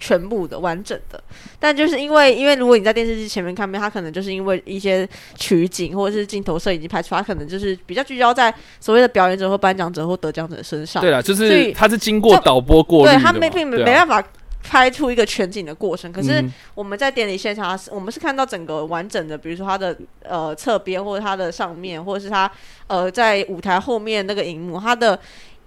[0.00, 1.20] 全部的完整的，
[1.58, 11.00] 但就是因为因为如果你在电视机前面看面，它可能就是因为一些取景或者是镜头摄影机拍出来，它可能就是比较聚焦在所谓的表演者或颁奖者或得奖者身上。
[11.02, 13.84] 对了，就是它是经过导播过对他没并没啊。
[13.84, 14.24] 没办法
[14.62, 22.48] 拍出一个全景的过程，可是嗯我们在典礼现场，我们是看到整个完整的，比如说它的呃侧边或者它的上面，或者是它
[22.86, 25.18] 呃在舞台后面那个荧幕，它的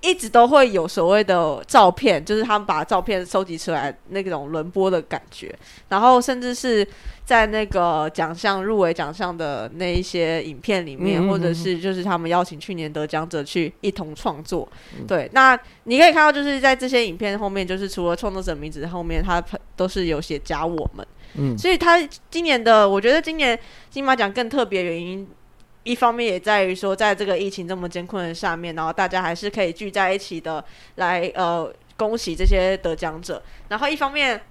[0.02, 5.54] 一直都会有所谓的照片，就是他们把照片收集出来那种轮播的感觉，
[5.90, 6.86] 然后甚至是
[7.24, 14.68] 在那个奖项入围奖项的那一些影片里面，嗯嗯嗯或者是就是他们邀请去年得奖者去一同创作。
[14.98, 19.44] 嗯对，那你可以看到，就是在这些影片后面，就是除了创作者名字后面，他
[19.76, 21.06] 都是有写加我们。
[21.36, 21.98] 嗯所以他
[22.30, 23.58] 今年的，我觉得今年
[23.90, 25.26] 金马奖更特别，原因
[25.84, 30.64] 一方面也在于说，在这个疫情这么艰困的下面，然后大家还是可以聚在一起的
[30.96, 34.42] 来呃恭喜这些得奖者，然后一方面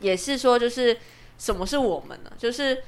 [0.00, 0.96] 也是说，就是
[1.38, 2.32] 什么是我们呢？
[2.36, 2.82] 就是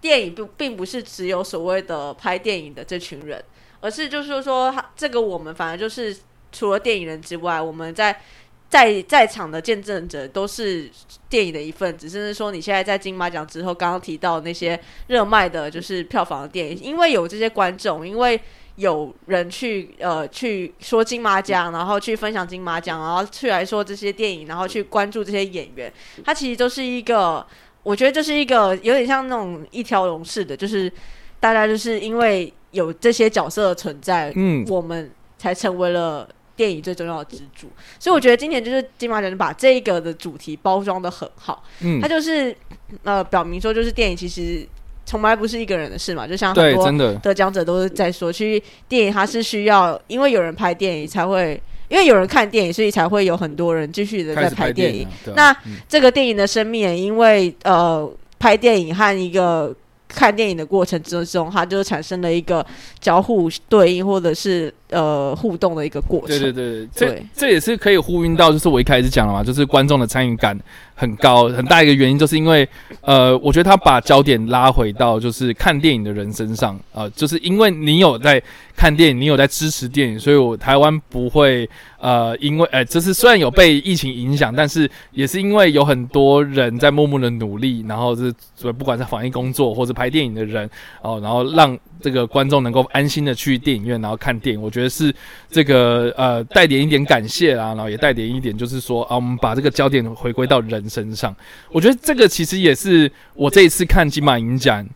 [0.00, 3.42] 电影并并不是只有所谓的拍电影的这群人，
[3.80, 6.16] 而是就是说，这个我们反而就是
[6.52, 8.20] 除了电影人之外，我们在
[8.68, 10.90] 在在场的见证者都是
[11.28, 18.40] 电影的一份子，甚至说你现在在金马奖之后，刚刚提到那些热卖的，就是票房的电影，因为有这些观众，因为
[18.74, 25.90] 有人去呃去说金马奖，然后去分享金马奖，然后去来说这些电影，然后去关注这些演员，
[26.24, 27.46] 它其实都是一个，
[27.82, 30.92] 我觉得这是一个有点像那种一条龙式的，就是
[31.40, 34.66] 大家就是因为有这些角色的存在，嗯。
[34.68, 37.68] 我们才成为了电影最重要的支柱。
[37.98, 42.56] 所以我觉得今年就是金马奖就把这个的主题包装的很好，嗯它，就是
[43.04, 44.66] 呃表明说，就是电影其实
[45.04, 55.06] 从来不是一个人的事嘛，就像很，多，得奖者都是在说，其实电影它是需要，因为有人拍电影才会，因为有人看电影，所以才会有很多人继续的在拍电影。
[55.34, 59.74] 那嗯这个电影的生命也因为呃拍电影和一个
[60.08, 62.64] 看电影的过程之中，它就产生了一个
[63.00, 66.28] 交互对应或者是呃互动的一个过程。
[66.28, 70.58] 对对对，对这这也是可以呼应到，就是我一开始讲了嘛，就是观众的参与感
[70.98, 72.66] 很高，很大一个原因就是因为，
[73.02, 78.42] 呃，我觉得他把焦点拉回到就是看电影的人身上，呃，就是因为你有在
[78.74, 81.68] 看电影，你有在支持电影，所以我台湾不会，
[82.00, 90.68] 呃，因为，呃，就是虽然有被疫情影响，但是也是因为有很多人在默默的努力，然后是所以不管是防疫工作或者拍电影的人，
[91.02, 95.14] 哦，然后让这个观众能够安心的去电影院，然后看电影，我觉得是
[95.50, 101.34] 这个呃带点一点感谢啦，然后也带点一点就是说啊，我们把这个焦点回归到人身上。
[101.70, 104.86] 我觉得这个其实也是我这一次看金马影展。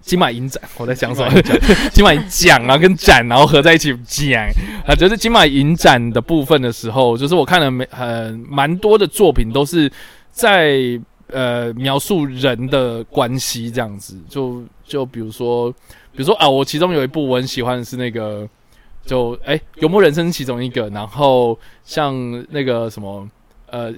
[0.00, 1.42] 金马影展，我在讲什么？
[1.92, 4.42] 金马奖啊，跟展，然后合在一起讲
[4.86, 9.90] 啊，就是金马影展的部分的时候，就是我看了没很蛮多的作品，都是
[10.30, 10.78] 在
[11.26, 14.16] 呃描述人的关系这样子。
[14.28, 15.70] 就就比如说，
[16.12, 18.48] 比如说啊，我其中有一部我很喜欢的是那个，
[19.04, 22.14] 就哎、幽默人生》其中一个，然后像
[22.50, 23.28] 那个什么。
[23.70, 23.92] 呃，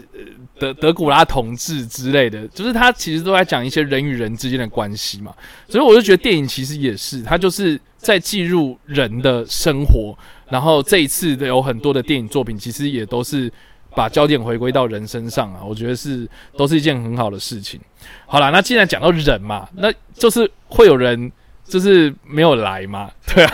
[0.59, 5.33] 德德古拉同志之类的，就是他其实都在讲一些人与人之间的关系嘛，
[5.69, 10.17] 所以我就觉得电影其实也是，它就是在记录人的生活。
[10.49, 13.49] 然后这一次的有很多的电影作品，其实也都是
[13.95, 17.81] 把焦点回归到人身上啊，我觉得是都是一件很好的事情。
[18.27, 21.31] 好啦，那既然讲到人嘛，那就是会有人
[21.65, 23.53] 就是没有来嘛，对啊。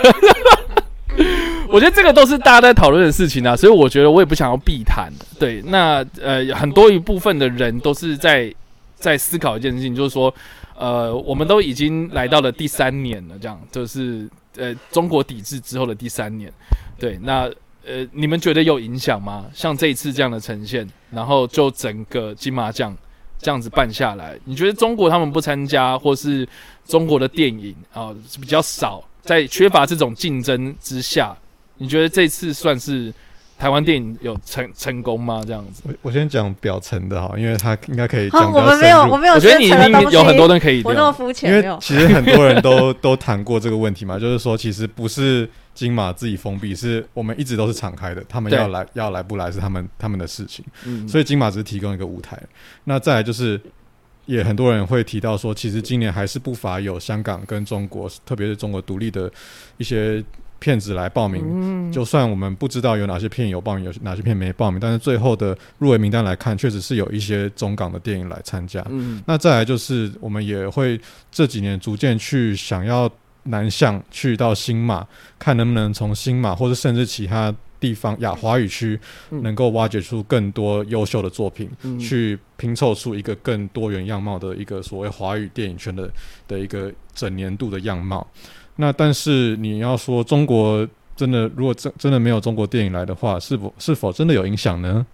[1.76, 5.12] 我觉得这个都是大家在讨论的事情啊，所以我觉得我也不想要避谈。
[5.38, 8.50] 对，那呃，很多一部分的人都是在
[8.94, 10.34] 在思考一件事情，就是说，
[10.74, 16.50] 呃，我们都已经来到了第三年了，这样就是呃中国抵制之后的第三年。
[16.98, 17.42] 对，那
[17.86, 19.44] 呃你们觉得有影响吗？
[19.52, 22.96] 像这一次这样的呈现，然后就整个金马奖
[23.38, 26.48] 这样子办下来，你觉得中国他们不参加，或是
[26.86, 31.36] 中国的电影啊、是比较少，在缺乏这种竞争之下，
[31.78, 33.12] 你觉得这次算是
[33.58, 35.42] 台湾电影有成成功吗？
[35.46, 41.78] 这样子，我我先讲表层的哈，因为他应该可以好，讲我们没有，我没有我觉得你一深层的东西定有很多人可以我那么肤浅，没为有。
[41.80, 52.38] 其实很多人都 都谈过这个问题嘛，就是说其实不是金马自己封闭，是我们一直都是敞开的，他们要来要来不来是他们他们的事情，嗯，所以金马只是提供一个舞台。
[52.84, 53.60] 那再来就是。
[54.26, 59.30] 也很多人会提到说，其实今年还是不乏有香港跟中国，特别是中国独立的
[59.76, 60.20] 一些
[60.59, 61.42] 片子来报名。
[61.45, 68.85] 嗯就算我们不知道有哪些片有报名，有哪些片没报名，但是最后的入围名单来看，确实是有一些中港的电影来参加。
[68.90, 73.11] 嗯那再来就是，我们也会这几年逐渐去想要
[73.45, 75.07] 南向，去到新马，
[75.38, 78.99] 看能不能从新马或者甚至其他地方亚华语区，
[79.31, 86.11] 嗯能够挖掘出更多优秀的作品，嗯去拼凑出一个更多元样貌的一个所谓华语电影圈的
[86.49, 88.27] 的一个整年度的样貌。
[88.76, 90.86] 那但是你要说中国
[91.16, 95.04] 真的，如果真真的没有中国电影来的话，是否是否真的有影响呢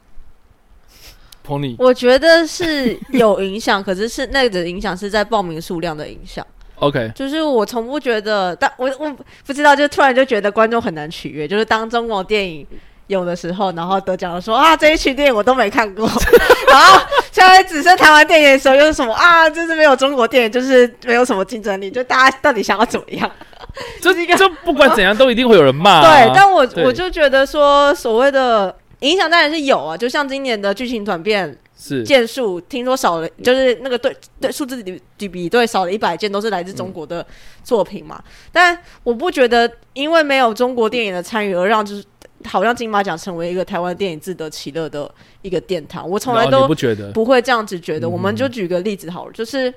[1.46, 6.44] ？Pony 我觉得是有影响，可是是那个影响是在报名数量的影响。
[6.76, 11.46] OK，就是我从不觉得，但我我不知道，就突然就觉得观众很难取悦。
[11.46, 12.66] 就是当中国电影
[13.06, 16.08] 有的时候，然后得奖的说啊，这一群电影我都没看过，
[16.68, 23.30] 然后现在只剩台湾电影的时候，又是什么啊，就是没有中国电影，就是没有什么竞争力，就大家到底想要怎么样？
[24.00, 26.02] 这这不管怎样都一定会有人骂、啊。
[26.26, 37.26] 对，但我我就觉得说，所谓的影响当然是有啊，就像今年的剧情转变是件数，听说少了，就是那个对对数字比比比对少了一百件，都是来自中国的
[37.64, 38.22] 作品嘛。
[38.52, 42.04] 但我不觉得，因为没有中国电影的参与，而让就是
[42.44, 46.08] 好像金马奖成为一个台湾电影自得其乐的一个殿堂。
[46.08, 48.06] 我从来都不觉得不会这样子觉得。
[48.06, 49.72] 嗯我们就举个例子好了，就是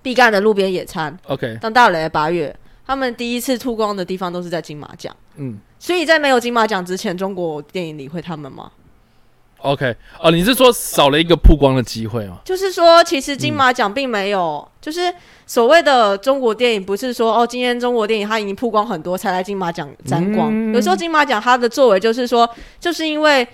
[0.00, 1.58] 毕赣的路边野餐，OK？
[1.60, 2.54] 当大雷八月，
[2.86, 5.14] 他们第一次曝光的地方都是在金马奖。
[5.36, 8.70] 嗯所以在没有金马奖之前，中国电影理会他们吗
[9.58, 12.38] ？，OK，哦，你是说少了一个曝光的机会吗？
[12.44, 15.12] 就是说，其实金马奖并没有，就是
[15.46, 20.50] 所谓的中国电影，不是说哦，今天中国电影它已经曝光很多才来金马奖沾光。
[20.50, 22.48] 嗯有时候金马奖它的作为就是说，
[22.80, 23.46] 就是因为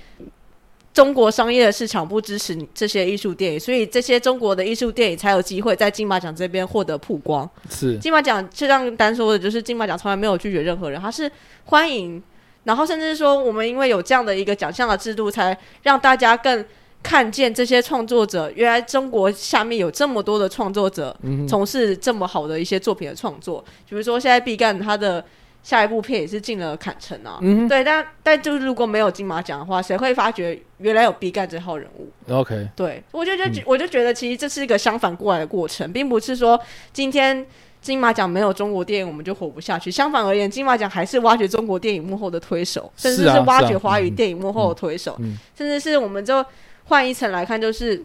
[0.93, 7.49] 中国商业的市场不支持你这些艺术电影，所以这些中国的艺术电影才有机会在金马奖这边获得曝光。
[7.71, 11.31] 是金马奖就像单说的，就是金马奖从来没有拒绝任何人，他是
[11.67, 12.21] 欢迎，
[12.65, 16.65] 然后甚至说我们因为有这样的一个奖项的制度，才让大家更
[17.05, 25.25] 看见这些创作者，原来中国下面有这么多的创作者嗯从事这么好的一些作品的创作，比如说现在毕赣他的。
[25.63, 36.59] 下一部片也是进了坎城啊，嗯对，但但就是如果没有金马奖的话，谁会发觉原来有毕赣这号人物？OK，对，我就就觉我就觉得，其实这是一个相反过来的过程，并不是说
[36.93, 37.47] 今天
[37.83, 39.91] 金马奖没有中国电影我们就活不下去。
[39.91, 46.45] 相反而言，金马奖还是挖掘中国电影幕后的推手，甚至是挖掘华语电影幕后的推手，嗯甚至是我们就
[46.85, 48.03] 换一层来看，就是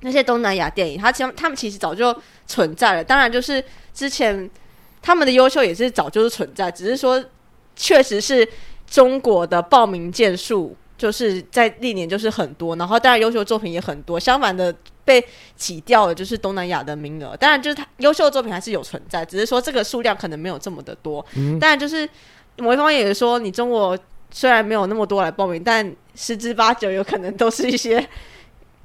[0.00, 2.14] 那些东南亚电影，它其实他们其实早就
[2.46, 3.02] 存在了。
[3.04, 3.62] 当然，就是
[3.94, 4.48] 之前
[5.06, 7.24] 他们的优秀也是早就是存在，只是说
[7.76, 8.46] 确实是
[8.90, 14.18] 中国的报名件数就是在历年就是很多，然后当然优秀作品也很多。
[14.18, 17.36] 相反的，被挤掉的就是东南亚的名额。
[17.36, 21.24] 当然，就是它优秀的作品还是有存在，只是说这个数量可能没有这么的多。
[21.36, 22.08] 嗯当然，就是
[22.56, 23.96] 某一方面也是说，你中国
[24.32, 28.04] 虽然没有那么多来报名，但十之八九有可能都是一些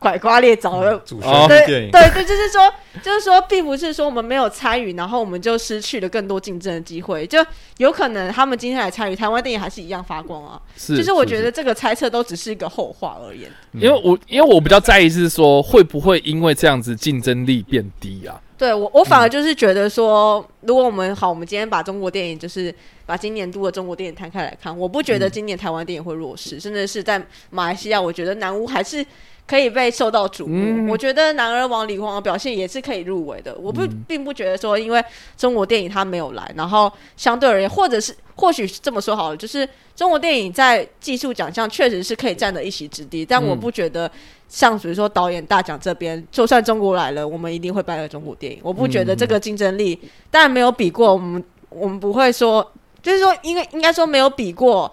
[0.02, 7.28] 拐瓜裂枣的对旋律电影，对对，就是说，就是说，并不是说我们没有参与，然后我们就失去了更多竞争的机会。
[7.28, 7.38] 就
[7.78, 10.60] 有可能他们今天来参与，台湾电影还是一样发光啊。
[10.76, 13.48] 是，就是我觉得这个猜测都只是一个后话而言。
[13.74, 18.42] 因为我因为我比较在意是说会不会因为这样子竞争力变低啊？
[18.58, 22.74] 对我，我反而就是觉得说，如果我们好，我们今天把中国电影，就是
[23.06, 29.04] 把今年度的中国电影摊开来看，我不觉得今年台湾电影会弱势，甚至是在马来西亚，我觉得南屋还是
[29.48, 30.54] 可以被受到瞩目。
[30.54, 33.56] 嗯我觉得男儿王李黄的表现也是可以入围的。
[33.56, 35.04] 我不、嗯并不觉得说，因为
[35.38, 44.10] 中国电影它没有来，然后相对而言，或者是或许是这么说好了，就是中国电影在技术奖项确实是可以占得一席之地，但我嗯不觉得
[44.48, 48.60] 像比如说导演大奖这边，就算中国来了，我们一定会颁给中国电影。
[48.64, 52.72] 我不觉得这个竞争力，当然没有比过，我们我们不会说，
[53.04, 54.92] 就是说，因为应该说没有比过。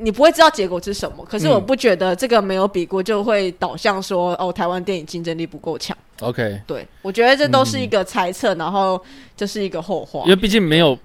[0.00, 1.24] 你不会知道结果是什么。
[1.24, 5.96] 可是嗯我不觉得这个没有比过就会导向说哦，台湾电影竞争力不够强。
[6.20, 9.00] OK，对我觉得这都是一个猜测，然后
[9.36, 10.28] 这是一个后话因。
[10.30, 10.98] 为毕竟没有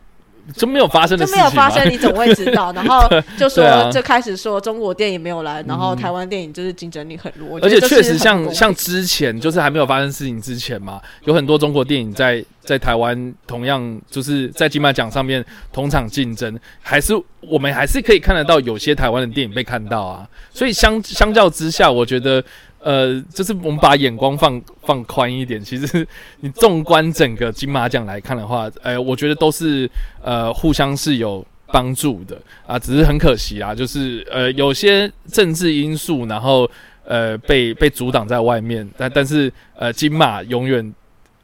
[0.53, 2.71] 就没有发生的就事情嘛没有发生，你怎么会知道？
[2.75, 7.59] 然后就说啊就开始说中国电影没有来，然后台湾电影就是竞争力很弱。
[7.61, 20.27] 而且确实像像之前就是还没有发生事情之前嘛，有很多中国电影在在台湾同样就是在金马奖上面同场竞争，还是我们还是可以看得到有些台湾的电影被看到啊。
[20.53, 22.43] 所以相相较之下，我觉得。
[22.85, 25.59] 呃，就是我们把眼光放放宽一点。
[25.59, 26.07] 其实
[26.41, 29.89] 你纵观整个金马奖来看的话，呃，我觉得都是
[30.21, 36.69] 呃互相是有帮助的啊，只是很可惜啊，就是呃有些政治因素，然后
[37.05, 40.93] 呃被被阻挡在外面，但但是呃金马永远，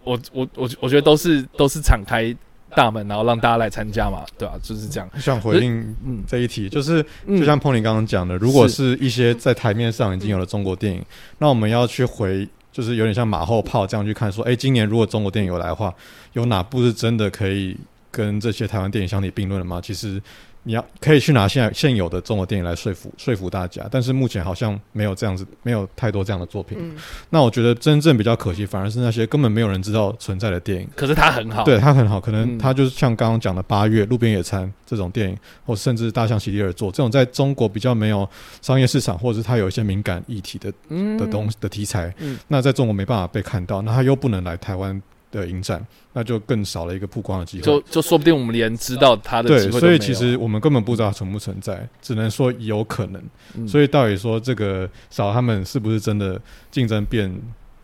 [0.04, 2.36] 我我我我觉得都是都是敞开
[2.76, 7.38] 大门，然后让大家来参加嘛，对吧、就是这样，想回应嗯，这一题，就是嗯。
[7.40, 11.04] 就像 Pony 刚刚讲的，如果是一些在台面上已经有了中国电影，
[11.38, 15.94] 那我们要去回，就是有点像马后炮这样去看，说，哎，今年如果中国电影有来的话，
[16.34, 17.78] 有哪部是真的可以
[18.10, 19.80] 跟这些台湾电影相提并论的吗？
[19.82, 20.22] 其实
[20.64, 26.78] 你要可以去拿现在现有的中国电影来说服说服大家，但是目前好像没有这样子，没有太多这样的作品。
[26.80, 26.96] 嗯，
[27.30, 30.88] 那我觉得真正比较可惜，反而是那些根本没有人知道存在的电影。
[30.96, 32.58] 可是它很好，对它很好，可能嗯。
[32.58, 38.28] 它就是像刚刚讲的《八月》《路边野餐》这种电影，或甚至《大象席地而坐》这种在中国比较没有
[38.62, 42.38] 商业市场，或者是它有一些敏感议题的嗯的东西的题材，嗯。
[42.48, 45.02] 那在中国没办法被看到，那它又不能来台湾
[45.32, 47.64] 的影展，那就更少了一个曝光的机会。
[47.64, 53.22] 就就说不定我们连知道他的机对，会都没有所以其实我们根本不知道存不存在，只能说有可能。
[53.56, 53.68] 嗯。
[53.68, 57.34] 所以到底说这个少他们是不是真的竞争变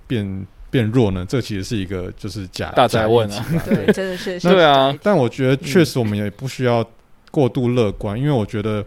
[0.06, 1.26] 变变弱呢？
[1.28, 3.46] 这其实是一个就是假大灾问啊。
[3.66, 4.40] 对，真的是。
[4.42, 6.86] 对啊，但我觉得确实我们也不需要
[7.32, 8.86] 过度乐观，因为我觉得，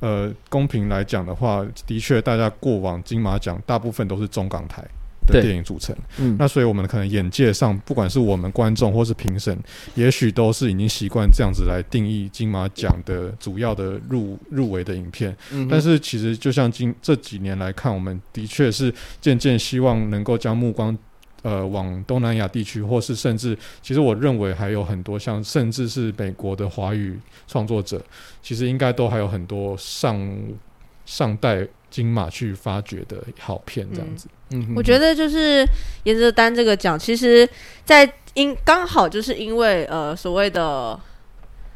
[0.00, 4.84] 呃，公平来讲的话，的确大家过往金马奖大部分都是中港台
[5.26, 5.42] 的对。
[5.42, 6.36] 电影组成，嗯。
[6.38, 9.56] 那所以我们可能眼界上，不管是我们观众或是评审，
[9.94, 15.36] 也许都是已经习惯这样子来定义金马奖的主要的入入围的影片。
[15.50, 20.96] 嗯但是其实就像今这几年来看，我们的确是渐渐希望能够将目光
[21.42, 28.02] 呃往东南亚地区，或是甚至其实我认为还有很多像甚至是美国的华语创作者，
[28.42, 30.36] 其实应该都还有很多上
[31.04, 34.26] 上代金马去发掘的好片这样子。
[34.50, 35.64] 嗯哼我觉得就是
[36.04, 37.46] 沿着单这个讲，其实，
[37.84, 40.98] 在因刚好就是因为呃所谓的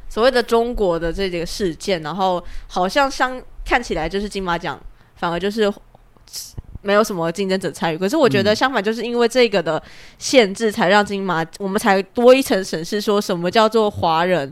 [0.08, 4.80] 所谓的中国的这几个事件，然后好像相看起来就是金马奖
[5.16, 5.72] 反而就是
[6.80, 7.98] 没有什么竞争者参与。
[7.98, 9.82] 可是我觉得嗯相反，就是因为这个的
[10.18, 14.50] 限制，才让金马我们才多一层审视，说什么叫做华人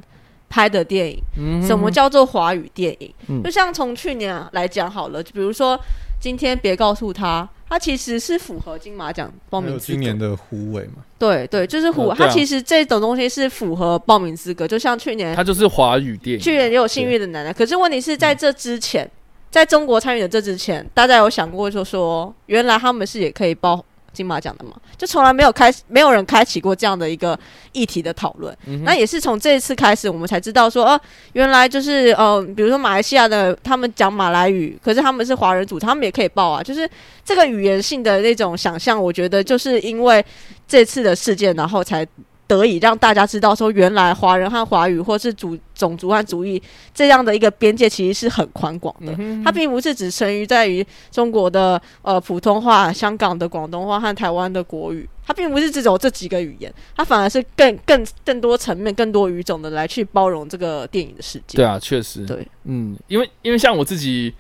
[0.55, 1.19] 拍的电影。
[1.37, 3.13] 嗯什么叫做华语电影？
[3.29, 5.77] 嗯就像从去年来讲好了，就比如说
[6.21, 9.93] 今天别告诉他，他其实是符合金马奖报名资格。
[9.95, 19.11] 今年的虎尾嘛，对对，就是符，呃对啊他其实这种东西是符合报名资格，就像去年他就是华语电影，去年也有幸运的奶奶，可是问题是在这之前，
[19.51, 23.85] 在中国参与的这之前，大家有想过就说，原来他们是也可以报
[24.15, 24.73] 金马奖的嘛？
[24.97, 27.39] 就从来没有开，没有人开启过这样的一个
[27.73, 28.57] 议题的讨论。
[28.67, 31.01] 嗯那也是从这一次开始，我们才知道说，哦、
[31.33, 36.63] 原来就是呃，比如说马来西亚的他们讲马来语，可是他们是华人组，他们也可以报啊。
[36.63, 36.89] 就是
[37.25, 40.25] 这个语言性的那种想象，我觉得就是因为
[40.69, 42.07] 这次的事件，然后才
[42.47, 46.63] 得以让大家知道说，原来华人和华语或是族种族和主义
[46.95, 49.15] 这样的一个边界其实是很宽广的。
[49.19, 61.57] 嗯它并不是只存于在于中国的呃普通话、香港的广东话和台湾的国语，它并不是只有这几个语言，它反而是更更更多层面、更多语种的来去包容这个电影的世界。
[61.57, 64.35] 对啊，确实，对，嗯，因为因为像我自己，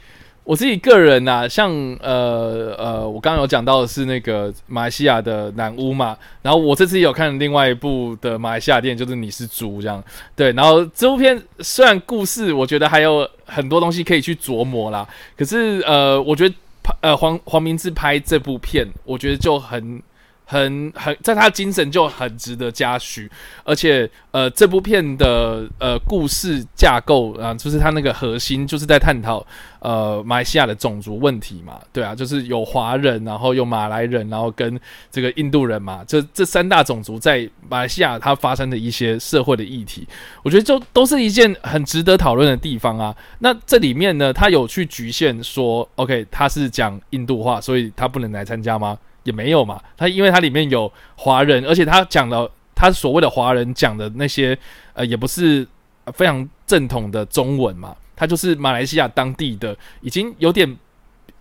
[0.44, 10.04] 我自己个人呐、像呃呃，我刚刚有讲到的是那个马来西亚的南屋嘛，然后我这次有看另外一部的马来西亚电影，就是你是猪这样，
[10.36, 20.02] 对，然后这部片虽然故事我觉得还有很多东西可以去琢磨啦，可是呃，我觉得拍呃黄黄明志拍这部片，我觉得就很。
[20.44, 23.30] 很很，在他精神就很值得嘉许，
[23.64, 29.44] 而且呃，这部片的呃故事架构啊、就是它那个核心就是在探讨
[29.80, 34.78] 呃马来西亚的种族问题嘛，对啊，就是有华人，然后有马来人，然后跟
[35.10, 40.06] 这个印度人嘛，这这三大种族在马来西亚它发生的一些社会的议题，
[40.42, 43.16] 我觉得就都是一件很值得讨论的地方啊。
[43.38, 48.98] 那这里面呢，他有去局限说，OK，他是讲印度话，所以他不能来参加吗？
[49.24, 54.56] 也没有嘛，他因为他里面有华人，而且他讲的他所谓的华人讲的那些
[54.92, 55.66] 呃，也不是
[56.12, 57.96] 非常正统的中文嘛。
[58.16, 60.76] 他就是马来西亚当地的，已经有点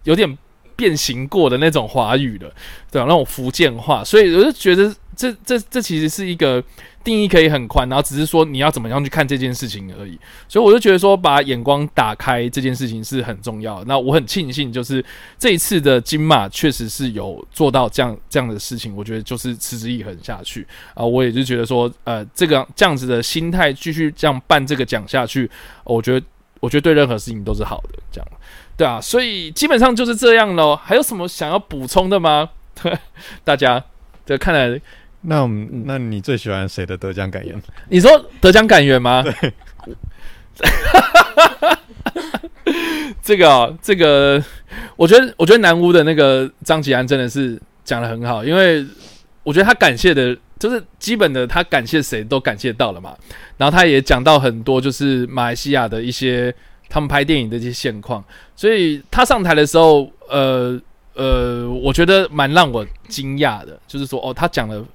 [0.05, 0.38] 有点
[0.75, 2.51] 变形过的那种华语了，
[2.91, 6.64] 对啊，那种福建话，所以我就觉得这这这其实是一个
[7.03, 10.18] 定义可以很宽，然后只是说你要怎么样去看这件事情而已。
[10.47, 13.84] 所以我就觉得说，把眼光打开这件事情是很重要。
[13.86, 15.03] 那我很庆幸，就是
[15.38, 18.95] 这一次的金马确实是有做到这样这样的事情。
[18.95, 25.49] 我觉得就是持之以恒下去啊，我也就觉得说，呃，这个这样子的心态继续这样办这个奖下去，
[25.84, 26.26] 我觉得
[26.59, 27.99] 我觉得对任何事情都是好的。
[28.11, 28.28] 这样，
[28.78, 30.76] 对啊，所以基本上就是这样喽。
[30.76, 32.49] 还有什么想要补充的吗？
[33.43, 33.84] 大家，
[34.26, 34.82] 这看来
[35.24, 37.61] 那我们，那你最喜欢谁的得奖感言？
[37.89, 39.24] 你说得奖感言吗？
[39.24, 39.53] 对，
[43.21, 44.43] 这个哦，这个，
[44.95, 48.86] 我觉得，我觉得南屋的那个张吉安真的是讲的很好，因为
[49.43, 53.15] 我觉得他感谢的，就是基本的，他感谢谁都感谢到了嘛。
[53.57, 56.53] 然后他也讲到很多，就是马来西亚的一些
[56.89, 58.24] 他们拍电影的一些现况，
[58.55, 60.80] 所以他上台的时候，呃
[61.15, 64.86] 呃，我觉得蛮让我惊讶的，就是说，哦，他讲了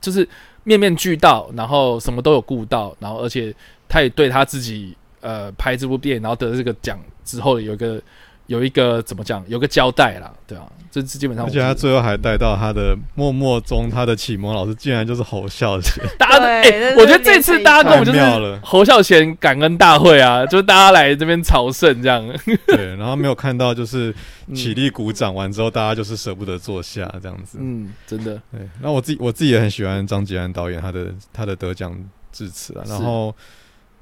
[0.00, 0.28] 就是
[0.64, 3.54] 面面俱到，然后什么都有顾到，然后而且
[3.88, 4.96] 他也对他自己。
[5.22, 8.00] 呃，拍这部电影，然后得这个奖之后，有一个
[8.46, 11.46] 有一个怎么讲，有个交代啦，对啊，这是基本上。
[11.46, 16.04] 而且他最后还带到他的默默中，他的启蒙老师竟然就是侯孝贤。
[16.16, 22.24] 大家，哎，我觉得这次大家跟我就是侯孝贤感恩大会啊，就是大家来这边朝圣这样。
[22.68, 24.14] 对，然后没有看到就是
[24.54, 27.58] 起立鼓掌完之后，大家就是舍不得坐下这样子。
[27.60, 28.40] 嗯，真的。
[28.52, 31.92] 对，那我自己我自己也很喜欢张吉安导演他的他的得奖
[32.32, 33.34] 致辞啊，然后。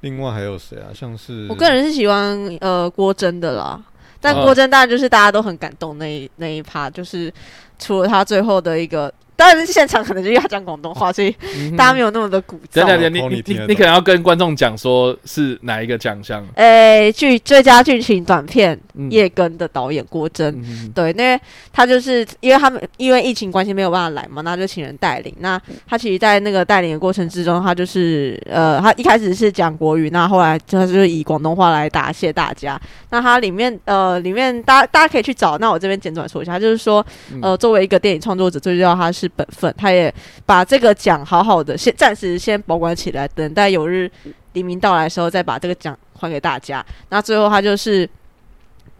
[0.01, 0.93] 另外还有谁啊？
[0.93, 3.81] 像是我个人是喜欢呃郭真的啦，
[4.25, 7.31] 但郭真当然就是大家都很感动那一那一趴，就是
[7.77, 9.13] 除了他最后的一个。
[9.37, 11.29] 当然，现场可能就要讲广东话，所以
[11.77, 12.75] 大家没有那么的鼓噪。
[12.75, 16.45] 等等等，你你你你可能要跟观众讲说是哪一个奖项？
[16.55, 18.79] 诶，剧最佳剧情短片
[19.09, 20.63] 《叶根》的导演郭真，
[20.93, 21.37] 对，那
[21.73, 25.35] 他就是因为他们因为疫情关系没有办法来嘛，那就请人带领。
[25.39, 32.79] 那他其实，在那个带领的过程之中，他就是呃，他一开始是讲国语，那后来他就是以广东话来答谢大家。
[33.09, 35.57] 那他里面呃，里面大家大家可以去找。
[35.57, 37.05] 那我这边简短说一下，就是说
[37.41, 39.24] 呃，作为一个电影创作者，最重要他是。
[39.27, 40.13] 本分，他也
[40.45, 44.11] 把这个奖好好的先暂时先保管起来，等待有日
[44.53, 46.85] 黎明到来的时候再把这个奖还给大家。
[47.09, 48.09] 那最后他就是，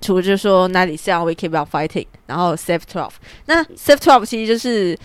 [0.01, 3.13] 除了就说 Ninety Seven We Keep On Fighting，然后 Save Twelve，
[3.45, 4.97] 那 Save Twelve 其实就是。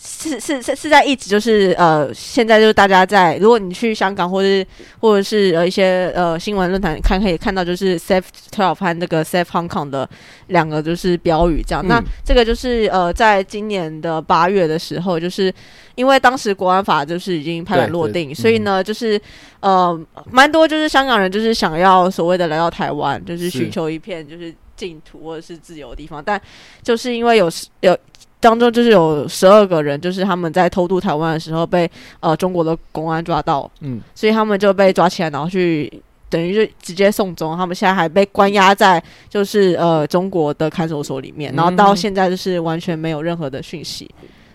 [0.00, 4.68] 是是是是在一直就是呃，现在就是大家在，如果你去香港或者
[5.00, 10.08] 或者是呃一些呃新闻论坛看，可以看到就是 Safe Twelve 和那个 Safe Hong Kong 的
[10.48, 11.86] 两个就是标语这样。
[11.86, 15.52] 那这个就是呃，在今年的八月的时候，就是
[15.94, 19.20] 因为当时国安法就是已经拍板落定，所以呢，就是
[19.60, 19.98] 呃
[20.30, 26.40] 蛮多就是香港人就是想要所谓的来到台湾，就是寻求一片就是净土或者是自由的地方，但
[26.82, 27.96] 就是因为有有。
[28.40, 35.92] 当中就是有十二个人，就是他们在偷渡台湾的时候被呃中国的公安抓到，嗯，所以他们就被抓起来，然后去
[36.30, 37.56] 等于就直接送终。
[37.56, 44.08] 他们现在还被关押在就是呃中国的看守所里面，然后到现在就是完全没有任何的讯息。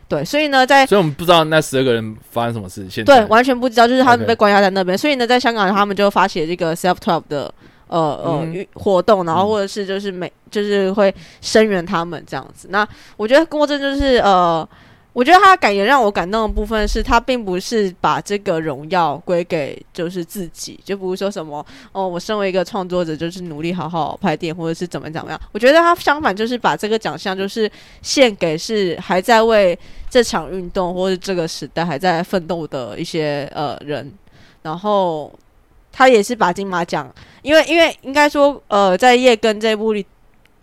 [0.08, 2.88] 对，所以呢，在所以我们不知道那十二个人发生什么事。
[2.90, 4.98] 现对，完全不知道，就是他们被关押在那边。
[4.98, 7.54] 所以呢，在香港他们就发起了这个 Self Twelve 的。
[7.94, 12.68] 呃呃，活动，然后或者是就是每就是会声援他们这样子。
[12.72, 14.68] 那我觉得郭正就是呃，
[15.14, 25.40] 我觉得他的感言让我感动的部分是他并不是把这个荣耀归给就是自己，就不是说什么哦，我身为一个创作者就是努力好好拍电影或者是怎么怎么样。
[25.52, 27.72] 我觉得他相反就是把这个奖项就是
[28.02, 29.78] 献给是还在为
[30.10, 34.12] 这场运动或者这个时代还在奋斗的一些呃人，
[34.64, 35.32] 然后。
[35.96, 37.10] 他也是把金马奖，
[37.44, 40.04] 因为因为应该说，呃，在叶根这部里，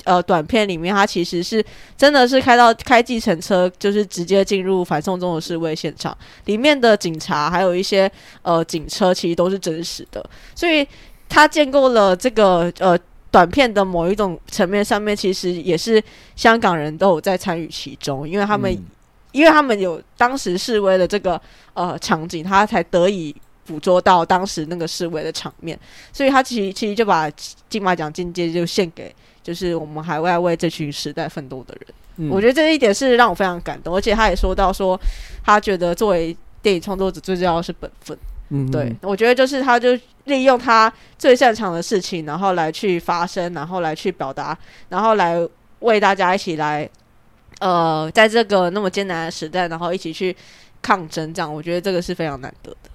[0.03, 1.64] 呃，短片里面，他其实是
[1.97, 6.16] 真的是开到开计程车，就是直接进入反送中的示威现场，
[6.47, 8.11] 里面的警察还有一些
[8.43, 10.85] 呃警车，其实都是真实的，所以
[11.28, 12.99] 他建构了这个呃
[13.31, 16.03] 短片的某一种层面上面，其实也是
[16.35, 18.76] 香港人都有在参与其中，因为他们
[19.31, 21.41] 因为他们有当时示威的这个
[21.74, 23.33] 呃场景，他才得以。
[23.66, 25.78] 捕捉到当时那个示威的场面，
[26.12, 27.30] 所以他其实其实就把
[27.68, 32.30] 金马奖金阶就献给就是我们海外为这群时代奋斗的人。
[32.30, 35.00] 我觉得这一点是让我非常感动，而且他也说到说，
[35.42, 38.18] 他觉得作为电影创作者最重要的是本分。
[38.50, 44.58] 嗯，对，我觉得就是他就利用他最擅长的事情，然后来去发声，然后来去表达，
[44.90, 45.38] 然后来
[45.78, 46.86] 为大家一起来，
[47.61, 50.36] 呃，在这个那么艰难的时代，然后一起去
[50.82, 52.89] 抗争，这样我觉得这个是非常难得的。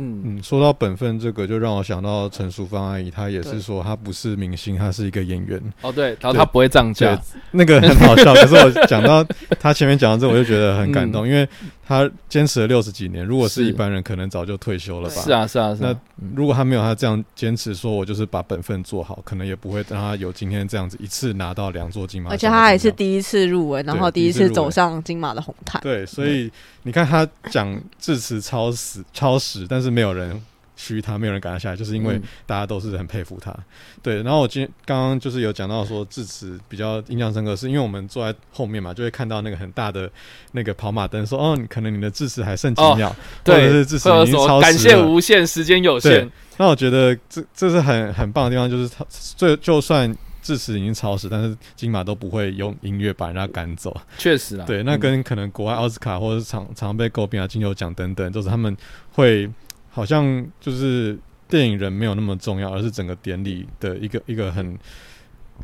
[0.00, 5.60] 嗯，嗯，说到本分这个，就让我想到陈淑芳阿姨，她也是说她不是明星，她是一个演员。
[5.82, 7.20] 哦对，然后她不会涨价，
[7.50, 8.32] 那个很好笑。
[8.32, 9.24] 可是我讲到
[9.58, 11.46] 她前面讲到这，我就觉得很感动，因为
[11.84, 15.22] 她坚持了六十几年，如果是一般人，可能早就退休了吧。
[15.22, 16.00] 是啊是啊是啊，
[16.36, 25.80] 如果她没有她这样坚持，说我就是把本分做好，可能也不会让她有今天这样子一次拿到两座金马而且她还是第一次入围，然后第一次走上金马的红毯。
[25.82, 26.50] 对，所以
[26.84, 30.40] 你看她讲致辞超死超时，但是没有人
[30.76, 33.54] 虚他，没有人赶他下来，就是因为嗯大家都是很佩服他。
[34.02, 40.10] 对，然后我今天刚刚就是有讲到说致辞比较印象深刻，是因为我们坐在后面嘛，就会看到那个很大的
[40.52, 43.08] 那个跑马灯，说哦，你可能你的致辞还剩几哦秒，
[43.44, 44.96] 或者对，是致辞已经超时感谢。
[44.96, 50.14] 无限，时间有限，那我觉得这这是很很棒的地方，就是他最就算。
[50.40, 53.94] 致辞已经超时，但是金马都不会用音乐把人家赶走。
[54.16, 58.74] 确实啊，对，那嗯跟可能国外奥斯卡或者是常常被诟病啊金球奖等等，就是他们
[59.12, 59.50] 会
[59.90, 61.18] 好像就是
[61.48, 64.78] 电影人没有那么重要，而是整个典礼的一个一个很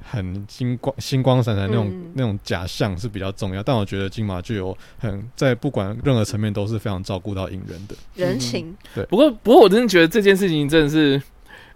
[0.03, 3.63] 很金光星光闪闪那种、嗯那种假象是比较重要。
[3.63, 7.95] 但我觉得金马就有很在不管任何层面都是非常照顾到影人的。
[8.15, 11.21] 人情，对不过，不过我真的觉得这件事情真的是，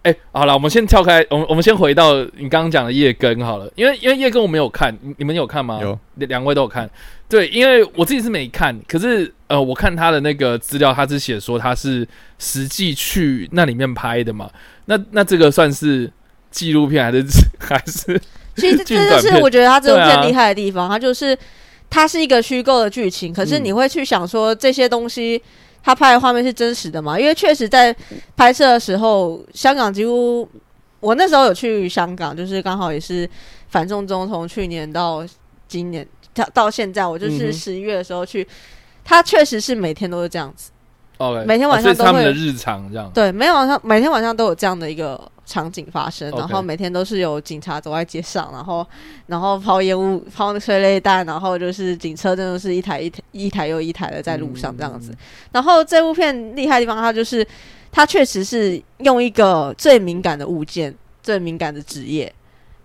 [0.03, 5.78] 哎、好了，我们先跳开，我们我们先回到你刚刚讲的叶根好了，因为因为叶根我没有看，你你们有看吗？
[5.80, 6.88] 有两两位都有看。
[7.29, 12.07] 对，因为我自己是没看，可是呃，我看他的那个资料，他是写说他是
[12.39, 14.51] 实际去那里面拍的嘛。
[14.87, 16.11] 那那这个算是
[16.51, 17.24] 纪录片还是
[17.61, 18.20] 还是？
[18.57, 21.37] 其实这就是我觉得他这部对啊片厉害的地方，它就是
[21.91, 25.41] 它是一个虚构的剧情，可是嗯你会去想说这些东西。
[25.81, 27.18] 他拍的画面是真实的嘛？
[27.18, 27.95] 因为确实在
[28.37, 30.47] 拍摄的时候，香港几乎
[31.01, 33.26] 我那时候有去香港，就是刚好也是
[33.68, 35.24] 反送中，从去年到
[35.66, 36.07] 今年
[36.39, 38.47] 到到现在，我就是十一月的时候去，
[39.05, 40.70] 他确实是每天都是这样子。
[41.18, 43.11] OK，每天晚上哦所以是他们都会的日常这样。
[43.12, 48.86] 对，每天晚上每天晚上都有这样的一个场景发生然后每天都是有警察走在街上，然后
[49.26, 55.12] 然后抛烟雾、抛催泪弹，然后就是警车真的是一台一台一台又一台的在路上这样子。
[55.51, 57.45] 然后这部片厉害的地方，它就是
[57.91, 62.32] 它确实是用一个最敏感的物件、最敏感的职业。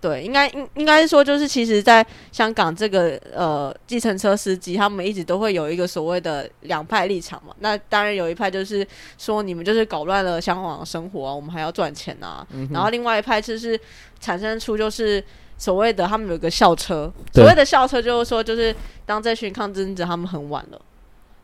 [0.04, 7.54] 对，应该应应该是说，就是其实，在香港这个呃，计程车司机他们一直都会有一个所谓的两派立场嘛。
[7.60, 8.86] 那当然有一派就是
[9.16, 12.46] 说你们就是搞乱了香港的生活啊，我们还要赚钱啊。
[12.50, 13.80] 嗯然后另外一派就是
[14.20, 15.24] 产生出就是
[15.56, 18.76] 所谓的他们有个校车，所谓的校车就是说就是
[19.06, 20.78] 当这群抗争者他们很晚了，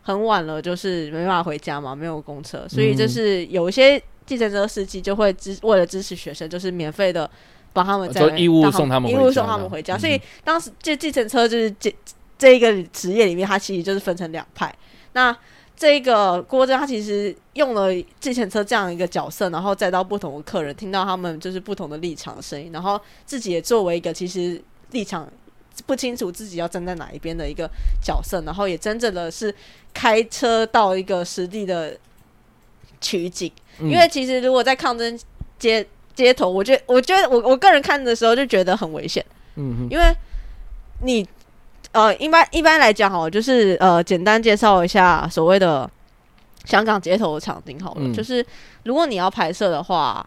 [0.03, 7.31] 很晚了，就是没办法回家嘛，没有公车，所以就嗯是有一些计程车司机就会支为了支持学生，就是免费的。
[7.73, 11.95] 帮他们在就义务送他们义务送他们回家，嗯所以当时这计程车就是这
[12.39, 14.75] 这一个职业里面，它其实就是分成两派。
[15.13, 15.37] 那
[15.77, 17.91] 这个郭真他其实用了
[18.21, 25.27] 计程车这样一个角色，然后再到不同的客人听到他们就是不同的立场的声音，然后自己也作为一个其实立场
[25.87, 27.67] 不清楚自己要站在哪一边的一个
[28.03, 29.55] 角色，然后也真正的是
[29.95, 31.97] 开车到一个实地的
[33.01, 33.51] 取景。
[33.79, 35.19] 嗯因为其实如果在抗争
[35.59, 35.87] 街
[36.21, 39.25] 街头，我觉得我觉得我我个人看的时候就觉得很危险。
[39.57, 40.15] 嗯哼，因为
[41.03, 41.27] 你
[41.93, 45.91] 呃，一般一般来讲哦，就是呃，简单介绍一下所谓的
[46.65, 48.01] 香港街头的场景好了。
[48.03, 48.45] 嗯就是
[48.85, 50.25] 如果你要拍摄的话，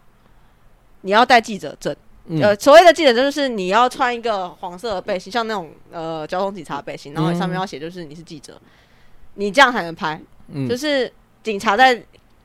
[1.01, 1.95] 你要带记者证。
[2.25, 8.59] 嗯呃，所谓的记者证就是你要穿一个黄色的背心，像那种呃交通警察背心，然后上面要写就是你是记者，
[9.35, 10.19] 你这样才能拍。
[10.47, 11.11] 嗯就是
[11.43, 12.01] 警察在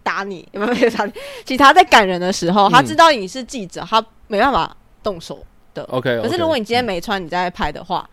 [0.08, 1.12] 打你，有没有没有打你？
[1.44, 5.44] 警察在赶人的时候，他嗯知道你是记者，他没办法动手。
[5.88, 8.08] OK，可是如果你今天没穿，你在拍的话，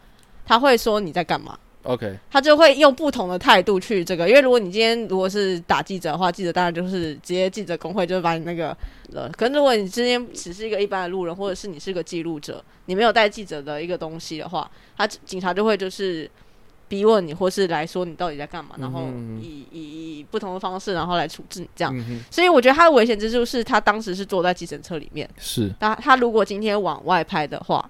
[0.45, 8.75] 他会说你在干嘛？OK，他就会用不同的态度去这个，因为如果你今天如果是打记者的话，记者当然就是直接记者工会就会把你那个
[9.13, 9.29] 了。
[9.29, 16.29] 可是如果你今天只是一个一般的路人，或者是你是个记录者，你没有带记者的一个东西的话，他警察就会就是
[16.87, 21.95] 逼问你，或是来说你到底在干嘛，然后嗯以以以不同的方式，然后来处置你这样。
[21.97, 25.29] 嗯，所以我觉得他的危险之处是他当时是坐在计程车里面。
[25.37, 27.89] 是他他如果今天往外拍的话，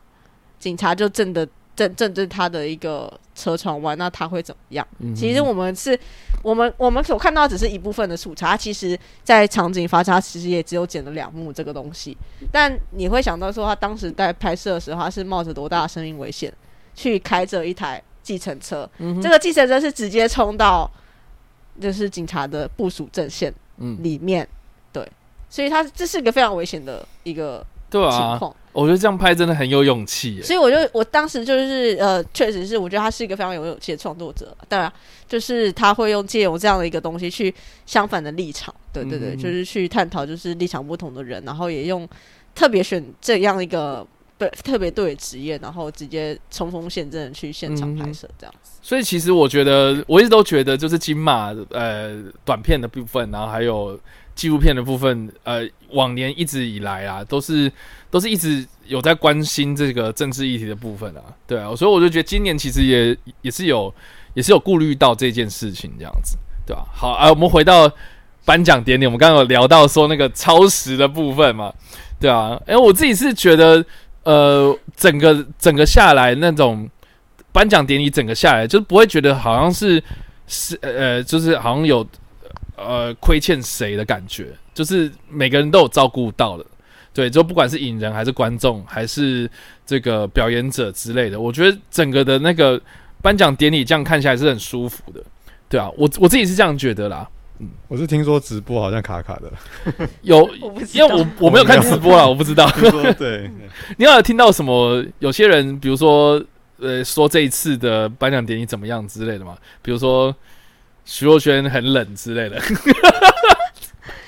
[0.58, 4.88] 警察就正的正正对他的一个车窗外，那他会怎么样？
[5.00, 6.00] 嗯其实我们是，
[6.42, 12.18] 我们我们所看到只是一部分的素材，它其实在场景发差其实也只有剪了两幕这个东西。
[12.50, 16.52] 但你会想到说，他当时在拍摄的时候，他是冒着多大的生命危险
[16.94, 18.90] 去开着一台计程车？
[18.98, 20.90] 嗯这个计程车是直接冲到
[21.80, 24.48] 就是警察的部署阵线嗯，里面，
[24.92, 25.08] 对，
[25.50, 28.56] 所以他这是一个非常危险的一个情对啊，况。
[28.74, 30.42] 我觉得这样拍真的很有勇气耶。
[30.42, 34.54] 所以我就我当时就是呃，确实是我觉得他是一个非常有勇气的创作者。
[34.68, 34.92] 当然，
[35.30, 37.54] 就是他会用借由这样的一个东西去
[37.86, 42.06] 相反的立场，对对对，嗯就是去探讨就是立场不同的人，然后也用
[42.54, 44.06] 特别选这样一个
[44.38, 48.72] 对特别对职业，然后直接冲锋陷阵的去现场拍摄这样子。
[48.82, 54.00] 所以其实我觉得，我一直都觉得，就是金马呃短片的部分，然后还有
[54.36, 57.72] 纪录片的部分，呃，往年一直以来啊，都是
[58.12, 63.94] 都是一直有在关心这个政治议题的部分啊，对啊，所以我就觉得今年其实也也是有
[64.34, 67.90] 也是有顾虑到这件事情这样子，对吧、好啊，我们回到
[68.44, 71.74] 颁奖典礼，我们刚刚有聊到说那个超时的部分嘛，
[72.20, 73.84] 对啊，哎、我自己是觉得，
[74.26, 76.88] 呃，整个整个下来那种。
[77.52, 80.04] 颁奖典礼整个下来，就不会觉得好像是
[80.46, 82.06] 是呃，就是好像有
[82.76, 86.66] 呃亏欠谁的感觉，就是每个人都有照顾到的，
[87.14, 89.50] 对，就不管是影人还是观众，还是
[89.86, 92.78] 这个表演者之类的，我觉得整个的那个
[93.22, 95.24] 颁奖典礼这样看起来是很舒服的，
[95.70, 97.26] 对啊，我我自己是这样觉得啦，
[97.88, 99.52] 我是听说直播好像卡卡的，
[100.24, 100.50] 有。
[100.94, 102.70] 因为我我没有看直播啊，我不知道。
[103.18, 103.50] 对，
[103.98, 105.04] 你有听到什么？
[105.20, 106.42] 有些人，比如说，
[106.80, 109.56] 呃，说这一次的颁奖典礼怎么样之类的嘛？
[109.82, 110.36] 比如说
[111.06, 112.60] 徐若瑄很冷之类的。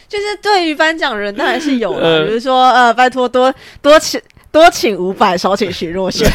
[0.07, 4.21] 就是对于颁奖人当然是有了，呃比如说呃，拜托多多请
[4.53, 6.25] 多请五百，少请徐若瑄。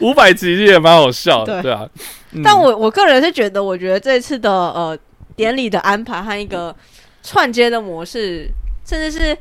[0.00, 1.86] 五百其实也蛮好笑的，对对啊。
[2.32, 2.42] 嗯。
[2.42, 4.98] 但我我个人是觉得，我觉得这次的呃
[5.36, 6.74] 典礼的安排和一个
[7.22, 8.48] 串接的模式，
[8.86, 9.36] 甚至是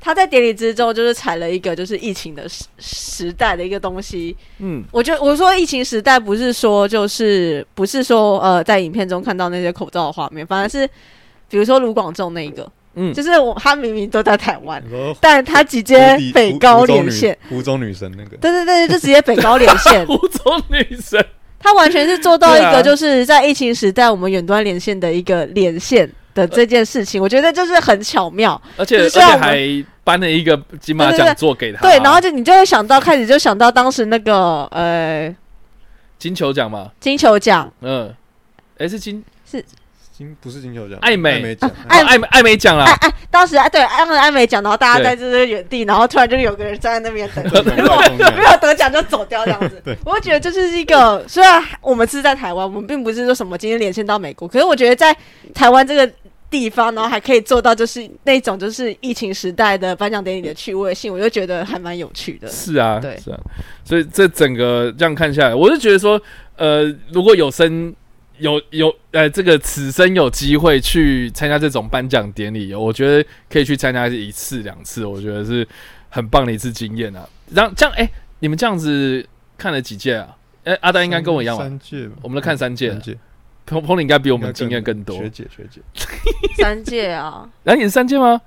[0.00, 4.36] 他在典礼之中就是踩了一个就是疫情的时时代的一个东西。
[4.58, 4.84] 嗯。
[4.92, 10.86] 我觉得我说疫情时代不是说就是不是说呃在影片中看到那些口罩的画面，反而是
[11.48, 14.82] 比如说卢广仲那一个，嗯，就是我他明明都在台湾，
[15.20, 20.04] 但他直接北高连线，，湖中女神那个，对对对，就直接北高连线。
[20.06, 21.24] 湖中女神，
[21.58, 28.60] 他完全是做到一个就是在疫情时代我们远端连线的一个连线的这件事情，我觉得就是很巧妙。
[28.76, 35.34] 而且而且还颁了一个金马奖座给他，对，然后就你就会想到，开始就想到当时那个呃
[36.18, 38.14] 金球奖嘛，金球奖，嗯，
[38.78, 39.24] 哎是金
[40.16, 47.74] 金不是金球奖，艾美艾美奖，艾美艾美奖啦，哎哎，当时哎对安安美奖，然后大家在这个原地，然后突然就有个人站在那边等，对
[48.34, 49.82] 没有得奖就走掉这样子。
[50.04, 55.14] 我会觉得这是一个，虽然我们是在台湾，我们并不是说什么今天连线到美国，可是我觉得在
[55.52, 56.10] 台湾这个
[56.48, 62.48] 地方，然后还可以做到就是那种就是疫情时代的颁奖典礼的趣味性，我就觉得还蛮有趣的。
[62.48, 63.18] 是啊，对。
[63.22, 63.38] 是啊，
[63.84, 66.18] 所以这整个这样看下来，我是觉得说，
[66.56, 67.94] 呃，如果有生
[68.38, 75.66] 有有呃这个此生有机会去参加这种颁奖典礼，我觉得可以去参加一次两次，我觉得是
[76.08, 77.28] 很棒的一次经验啊。
[77.52, 78.10] 然后这样，哎、
[78.40, 79.26] 你们这样子
[79.56, 80.36] 看了几届啊？
[80.64, 81.62] 哎、阿丹应该跟我一样吧？
[81.64, 83.16] 三届，我们都看三届三届，
[83.64, 85.16] 彭彭，你应该比我我们经验更多。
[85.16, 85.80] 学姐学姐，
[86.58, 88.40] 三届啊，然后你是三届吗？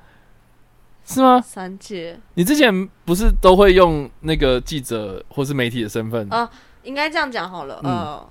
[1.05, 1.41] 是吗？
[1.41, 6.47] 三届你之前不是都会用那个记者或是媒体的身份啊
[6.83, 7.81] 应该这样讲好了。
[7.83, 8.23] 嗯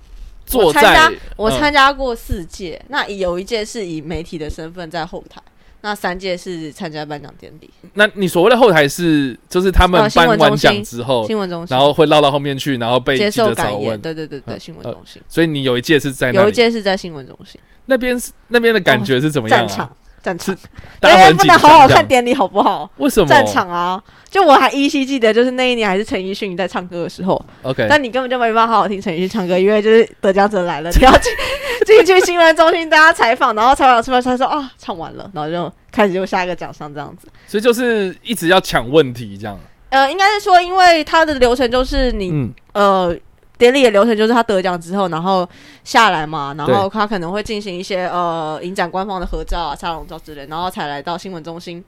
[0.53, 1.15] 我参加在？
[1.35, 5.41] 我嗯参加过四届，那有一届是以媒体的身份在后台，
[5.81, 14.01] 那三届是参加颁奖典礼，那你所谓的后台是，就是他们颁完奖之后，新闻中心然后会绕到后面去，然后被接受感言，问。
[14.01, 19.95] 对对对对，嗯新闻中心所以你有一届是在那有一，届是在新闻中心那边是那边的感觉是怎么样啊战场？
[20.21, 20.57] 战场，
[20.99, 22.91] 大家哎不能好好看典礼好不好？
[22.97, 23.27] 为什么？
[23.27, 31.33] 战场啊，就我还依稀记得，就是那一年还是陈奕迅在唱歌的时候，OK，但你根本就没办法好好听陈奕迅唱歌，因为就是得奖者来了， 你要进
[31.85, 37.27] 进去新闻中心大家采访，然后采访出来他说啊唱完了，然后就开始就下一个奖项这样子。
[37.47, 39.57] 所以就是一直要抢问题这样。
[39.89, 43.17] 呃，应该是说，因为他的流程就是你、嗯，呃，
[43.57, 45.49] 典礼的流程就是他得奖之后，然后
[45.83, 51.83] 下来嘛，然后他可能会进行一些呃影展官方的合照啊、沙龙照之类，然后才来到新闻中心。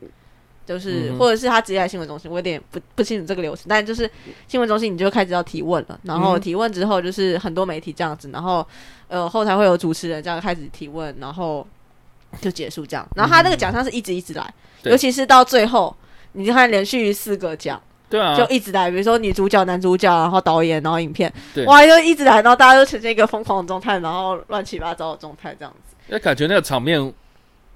[0.72, 4.10] 就是，嗯或者是他直接来新闻中心，我有点不不清楚这个流程，但就是
[4.48, 8.66] 新闻中心你就开始要提问了，然后嗯提问之后就是很多媒体这样子，然后
[9.10, 11.68] 呃后台会有主持人这样开始提问，然后
[12.40, 14.54] 就结束这样，然后他那个奖项是一直一直来，
[14.84, 15.96] 嗯尤其是到最后，
[16.32, 17.82] 你就看连续四个奖。
[18.10, 21.32] 对啊，就一直来，比如说女主角、男主角，然后导演，然后影片。
[21.54, 25.96] 对，哇，就一直来，然后大家都呈现一个疯狂的状态，然后乱七八糟的状态这样子。
[26.08, 27.14] 那感觉那个场面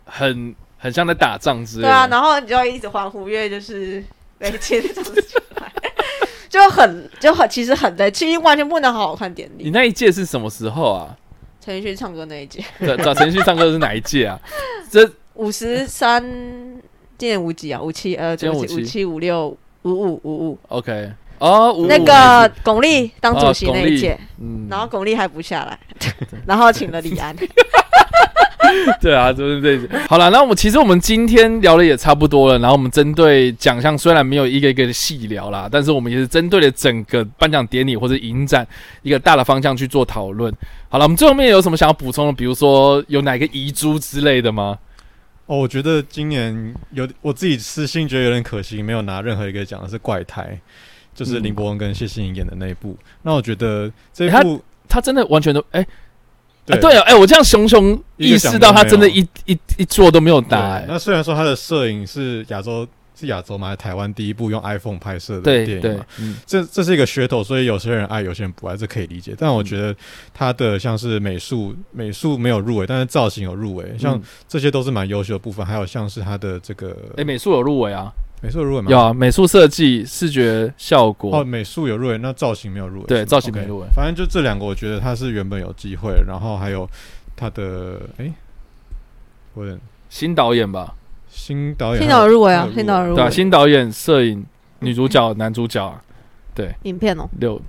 [0.04, 0.54] 很
[0.86, 1.88] 很像在打仗之类的。
[1.88, 4.04] 对啊，然后你就一直欢呼，因为就是
[4.38, 5.72] 每天这样子出来，
[6.48, 9.64] 就很就很其实很累，其实完全不能好好看典礼。
[9.64, 11.18] 你那一届是什么时候啊？
[11.60, 14.40] 陈奕迅唱歌那一届，找找陈奕迅唱歌是哪一届啊？
[14.92, 16.22] 这五十三
[17.18, 17.82] 今年五几啊？
[17.82, 20.60] 五七呃，今年57对不起五七五六五五五五。
[20.68, 25.80] OK，哦，那五个巩俐当主席那一届，嗯然后巩俐还不下来，
[26.46, 27.36] 然后请了李安。
[29.02, 29.88] 对啊，就是这些。
[30.08, 38.68] 好了，那我们其实我们今天聊的也差不多了，然后我们针对奖项虽然没有一个一个的细聊啦，但是我们也是针对了整个颁奖典礼或者影展
[39.02, 40.54] 一个大的方向去做讨论。
[40.90, 42.34] 好了，我们最后面有什么想要补充的？
[42.34, 44.78] 比如说有哪个遗珠之类的吗？
[45.46, 50.60] 哦，我觉得今年有我自己私心觉得有点可惜，没有拿任何一个奖的是《怪胎》，
[51.18, 52.98] 就是嗯林柏宏跟谢欣颖演的那一部。
[53.22, 55.86] 那我觉得这欸部他真的完全都哎、
[56.66, 56.76] 对。
[56.78, 62.88] 啊对啊，哎、我这样熊熊意识到他真的一一一座都没有打、哎，那虽然说他的摄影是亚洲
[63.18, 69.34] 是亚洲嘛，台湾第一部用 iPhone 拍摄的对对电影嘛，，嗯，这这是一个噱头，所以有些人爱，有些人不爱，这可以理解。
[69.38, 69.96] 但我觉得
[70.34, 74.24] 他的像是美术，美术没有入围，但是造型有入围，像嗯。
[74.50, 75.66] 这些都是蛮优秀的部分。
[75.66, 78.12] 还有像是他的这个哎、美术有入围啊，
[78.46, 78.92] 美术入围吗？
[78.92, 83.08] 有啊，美术设计、视觉效果，哦，美术有入围，那造型没有入围。
[83.08, 83.88] 对造型没入围。
[83.96, 86.88] 反正就这两个，我觉得他是原本有机会，然后还有
[87.36, 88.32] 他的哎，
[89.56, 89.82] 我有点
[90.12, 90.94] 新导演吧，
[91.28, 93.16] 新导演，新导入围啊新导入围。
[93.16, 94.46] 对啊，新导演、摄影、
[94.80, 96.00] 女主角、男主角啊，
[96.84, 97.60] 影片哦，六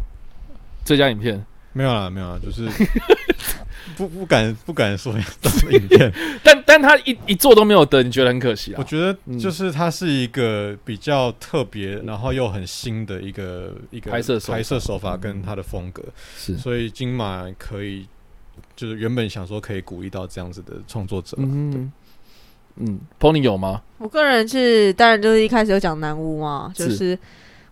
[0.85, 2.69] 最佳影片，没有啦，没有啦，就是
[3.97, 6.13] 不不敢不敢说这是影片。
[6.45, 8.77] 但但他一一座都没有得，你觉得很可惜啊？
[8.79, 14.53] 我觉得嗯就是它是一个比较特别，然后又很新的一个一个拍摄手法。
[14.55, 16.03] 拍摄手法跟它的风格，
[16.37, 18.07] 是，所以金马可以
[18.75, 21.91] 就是原本想说可以鼓励到这样子的创作者，嗯
[22.77, 23.83] 嗯，Pony 有吗？
[23.99, 27.19] 我个人是，当然就是一开始有讲南屋嘛，就是是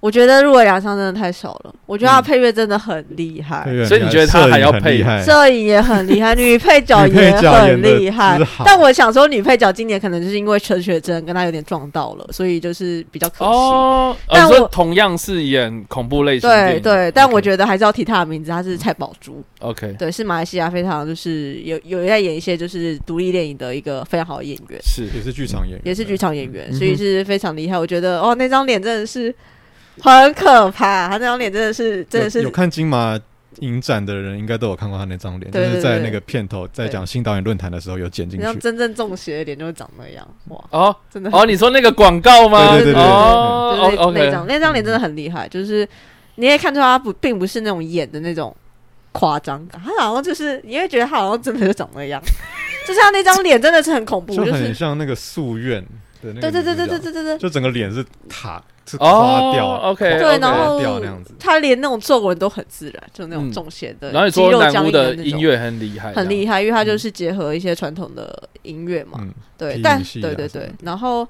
[0.05, 2.25] 我觉得入围两项真的太少了，我觉得他嗯。
[2.25, 3.65] 配乐真的很厉害。
[3.65, 4.99] 对所以你觉得他还要配？
[4.99, 5.25] 摄影很厉害。
[5.25, 13.45] 摄影也很厉害，女配角也很厉害，但我想说，女配角今年可能就是因为陈雪贞跟他有点撞到了，所以就是比较可惜。
[13.45, 19.95] 哦，呃但我同样是演恐怖类型对对，但我觉得还是要提他的名字，他是蔡宝珠，OK。
[19.99, 27.79] 对，是马来西亚非常就是有有在演一些就是独立电影的一个非常好的演员，是也是剧场演员，也是剧场演员，所以是非常厉害。
[27.79, 29.35] 我觉得哦，那张脸真的是
[30.01, 32.39] 很可怕，他那张脸真的是真的是。
[32.39, 33.19] 有有看金马
[33.61, 38.45] 影展的人应该都有看过他那张脸，就是在那个片头在讲新导演论坛的时候有剪进去。
[38.45, 41.31] 你像真正中邪的脸就会长那样，哇，哦真的。
[41.33, 42.73] 哦，你说那个广告吗？
[42.73, 43.91] 对对对哦。
[43.91, 45.89] 就是那张那张脸真的很厉害，就是
[46.35, 48.55] 你也看出他不并不是那种演的那种
[49.13, 52.21] 夸张感，他好像就是你会觉得他好像真的就长那样，
[52.89, 55.85] 就是他那张脸真的是很恐怖，就就是很像那个夙愿
[56.25, 57.39] 的那个，对对对对对，对对对。
[57.39, 61.35] 就整个脸是塌是哦垮掉，OK，对然后掉那样子。
[61.39, 63.53] 他连那种皱纹都很自然，就那种嗯。
[63.53, 65.25] 中邪的然后你肌肉僵说南屋硬的那种。
[65.25, 70.71] 音乐很厉害，很厉害，因为它嗯就是结合一些传统的音乐嘛，嗯，对，但对对对。
[70.83, 71.27] 然后，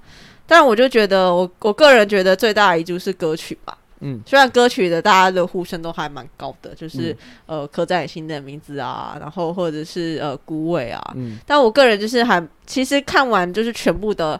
[0.46, 3.78] 但我就觉得我我个人觉得最大的遗珠是歌曲吧。
[4.00, 4.20] 嗯。
[4.26, 7.12] 虽然歌曲的大家的呼声都还蛮高的，就是、
[7.46, 7.60] 嗯。
[7.60, 11.38] 呃刻在你心的名字啊，然后或者是呃孤味啊，嗯。
[11.46, 14.38] 但我个人就是还其实看完就是全部的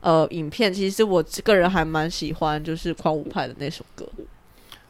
[0.00, 4.06] 呃影片，其实我个人还蛮喜欢就是狂舞派的那首歌。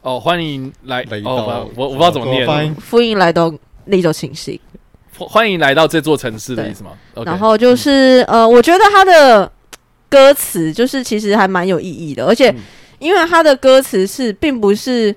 [0.01, 3.53] 哦，欢迎来哦，我我不知道怎么念，发音《福音来到
[3.85, 4.59] 那种情形》。
[5.25, 6.91] 欢迎来到这座城市的意思吗？
[7.25, 9.51] 然后就是、呃，我觉得他的
[10.09, 12.57] 歌词就是其实还蛮有意义的，而且嗯。
[12.99, 15.15] 因为他的歌词是并不是。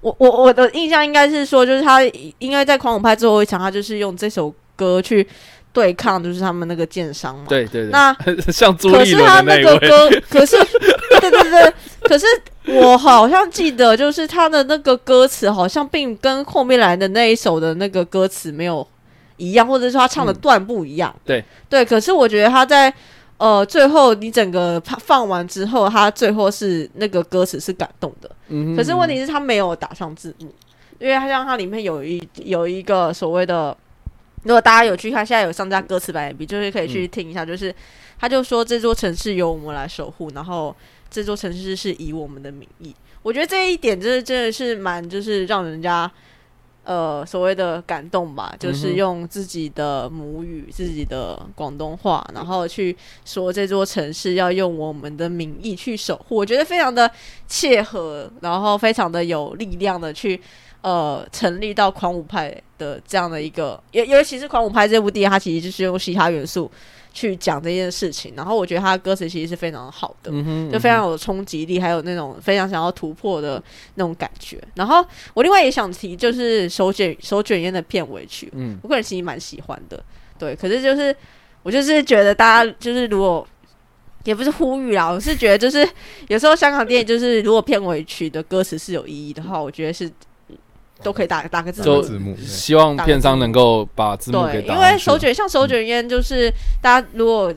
[0.00, 2.02] 我我我的印象应该是说，就是他
[2.38, 5.24] 应该在狂舞派最后一场，他就是用这首歌去
[5.72, 7.44] 对抗，就是他们那个剑商嘛。
[7.48, 8.12] 对对对，那
[8.50, 10.56] 像朱可是他那个歌，可是
[11.20, 12.26] 对对对，可是
[12.66, 18.86] 我好像记得，就是他的那个歌词好像并跟后面来的那一首的那个歌词没有
[19.36, 21.14] 一样，或者说他唱的段不一样。
[21.24, 22.92] 对对，可是我觉得他在
[23.36, 30.52] 呃最后你整个放放完之后，他最后是那个歌词是感动的，嗯可是问题是他没有打上字幕，
[30.98, 33.76] 因为他像它里面有一有一个所谓的。
[34.44, 37.44] 如果大家有去看，现在有上架歌词版 MV，就是可以去听一下。
[37.44, 37.74] 就是
[38.18, 40.74] 他就说这座城市由我们来守护，然后
[41.10, 42.94] 这座城市是以我们的名义。
[43.22, 46.10] 我觉得这一点就是真的是蛮就是让人家
[46.84, 56.36] 呃所谓的感动吧，就是用自己的母语、自己的广东话，然后去说这座城市要用我们的名义去守护。
[56.36, 57.10] 我觉得非常的
[57.48, 60.40] 切合，然后非常的有力量的去。
[60.80, 66.70] 呃，成立到狂舞派的这样的一个，尤尤其是狂舞派这部电影，它其实就是用嘻哈元素
[67.12, 68.32] 去讲这件事情。
[68.36, 70.30] 然后我觉得它的歌词其实是非常好的，
[70.70, 73.62] 就非常有冲击力，还有那种非常想要突破的
[73.96, 74.62] 那种感觉。
[74.74, 75.04] 然后
[75.34, 80.00] 我另外也想提，就是手卷手卷烟的片尾曲，嗯我个人其实蛮喜欢的。
[80.38, 81.14] 对，可是就是
[81.64, 83.44] 我就是觉得大家就是如果
[84.24, 85.88] 也不是呼吁啦，我是觉得就是
[86.28, 90.08] 有时候香港电影就是如果片尾曲的歌词是有意义的话，我觉得是
[91.02, 91.96] 都可以打打个字幕。
[91.96, 94.98] 打个字幕，希望片商能够把字幕给对，打因为。
[94.98, 97.54] 手卷像手卷烟，就是大家如果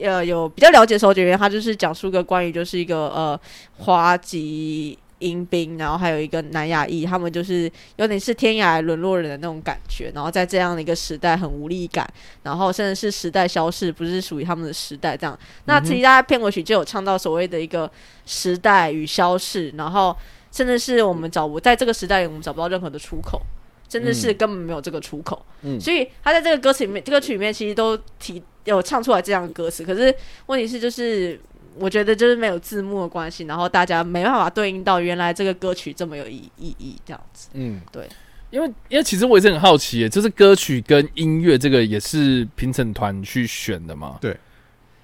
[0.00, 3.38] 呃有比较了解手卷烟，它就是讲述个关于就是一个呃
[3.78, 12.08] 花籍迎宾，然后还有一个南亚裔，他们就是有点是天涯沦落人的那种感觉，然后在这样的一个时代很无力感，
[12.42, 15.38] 然后甚至是时代消逝，不是属于他们的时代这样。
[15.66, 17.90] 那其实大家片尾曲就有唱到所谓的一个
[18.24, 20.16] 时代与消逝，然后
[20.52, 23.40] 甚至是我们找不在这个时代里我们找不到任何的出口。
[23.88, 29.82] 甚至是根本没有这个出口，嗯所以他在这个歌词里面，这个曲里面其实都提有唱出来这样的歌词。
[29.82, 30.14] 可是
[30.46, 31.36] 问题是，就是
[31.76, 37.48] 我觉得就是没有字幕的关系，然后大家没办法对应到原来这个歌曲这么有意意义这样子。
[37.54, 38.08] 嗯，对，
[38.50, 44.18] 因为因为其实我也是很好奇耶，就是歌曲跟音乐这个也是评审团去选的嘛？
[44.20, 44.36] 对。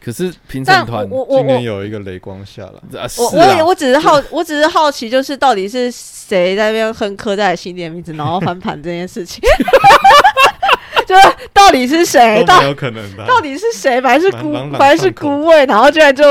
[0.04, 9.40] 可是评审团我我今年我有一一个雷光下来，啊，是我我啊也我只是好，我只是好奇，就是到底是谁在那边哼刻在心里的名字，然后翻盘这件事情，
[11.06, 11.22] 就是
[11.52, 12.44] 到底是谁？
[12.60, 13.26] 没有可能的啊。
[13.26, 14.00] 到底是谁？
[14.00, 16.24] 反正是孤朗朗，朗反正是孤位，然后居然就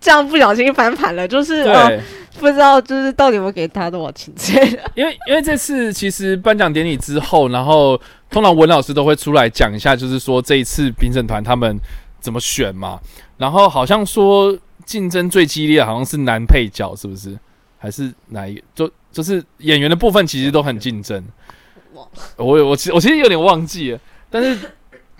[0.00, 2.00] 这样不小心翻盘了，就是呃，对，
[2.38, 4.80] 不知道就是到底有没有给他多少钱之类的。
[4.94, 8.00] 因为因为这次其实颁奖典礼之后，然后
[8.30, 11.76] 通常文老师都会出来讲一下，就是说这一次评审团他们
[12.20, 13.00] 怎么选嘛。
[13.38, 17.38] 然后好像说竞争最激烈，好像是男配角，是不是？
[17.78, 18.62] 还是哪一？
[18.74, 21.24] 就就是演员的部分其实都很竞争。
[22.36, 24.58] 我我其我其实有点忘记了，但是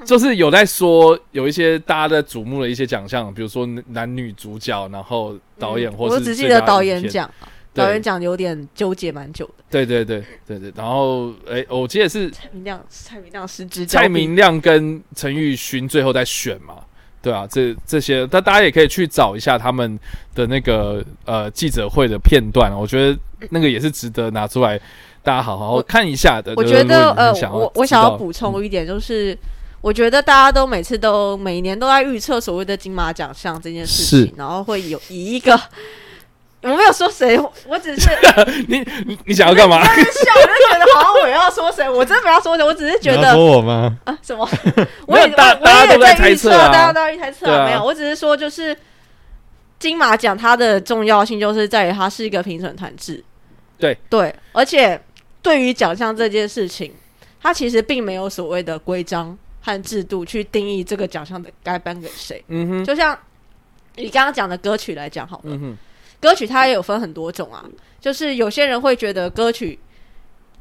[0.04, 7.30] 就是有在说有一些大家在瞩目的一些奖项，比如说男女主角，然后导演或是嗯我只记得导演奖，
[7.74, 9.64] 导演奖有点纠结蛮久的。
[9.70, 16.76] 对对对对对，然后哎，我记得是蔡明亮，蔡明亮失之蔡明亮跟陈玉勋最后在选嘛，
[17.22, 19.98] 对啊，这这些，但大家也可以去找一下他们
[20.34, 23.18] 的那个呃记者会的片段，我觉得
[23.50, 24.78] 那个也是值得拿出来
[25.22, 26.54] 大家好好看一下的。
[26.56, 29.36] 我觉得呃我我想要补充一点，就是、
[29.80, 35.58] 我觉得大家都每次都每年都在预测所谓的金马奖项这件事情，然后会有以一个。
[36.62, 38.10] 我没有说谁，我只是
[38.68, 39.82] 你你你想要干嘛？
[39.84, 43.96] 笑，我就觉得好像我要说谁，我真的不要说谁，我只是觉得说我吗？
[44.04, 44.46] 啊什么？
[44.76, 46.68] 没有我也大大家也都在猜预测测啊。
[46.68, 47.66] 大家都在猜测对啊。
[47.66, 48.76] 没有，我只是说就是
[49.78, 53.24] 金马奖它的重要性就是在于它是一个评审团制，
[53.78, 53.96] 对。
[54.10, 55.00] 对，而且
[55.40, 56.92] 对于奖项这件事情，
[57.42, 63.18] 它其实并没有所谓的规章和制度去定义这个奖项的该颁给谁，嗯哼，就像
[63.96, 65.78] 你刚刚讲的歌曲来讲好了，嗯哼，
[66.20, 67.64] 歌曲它也有分很多种啊，
[68.00, 69.78] 就是有些人会觉得歌曲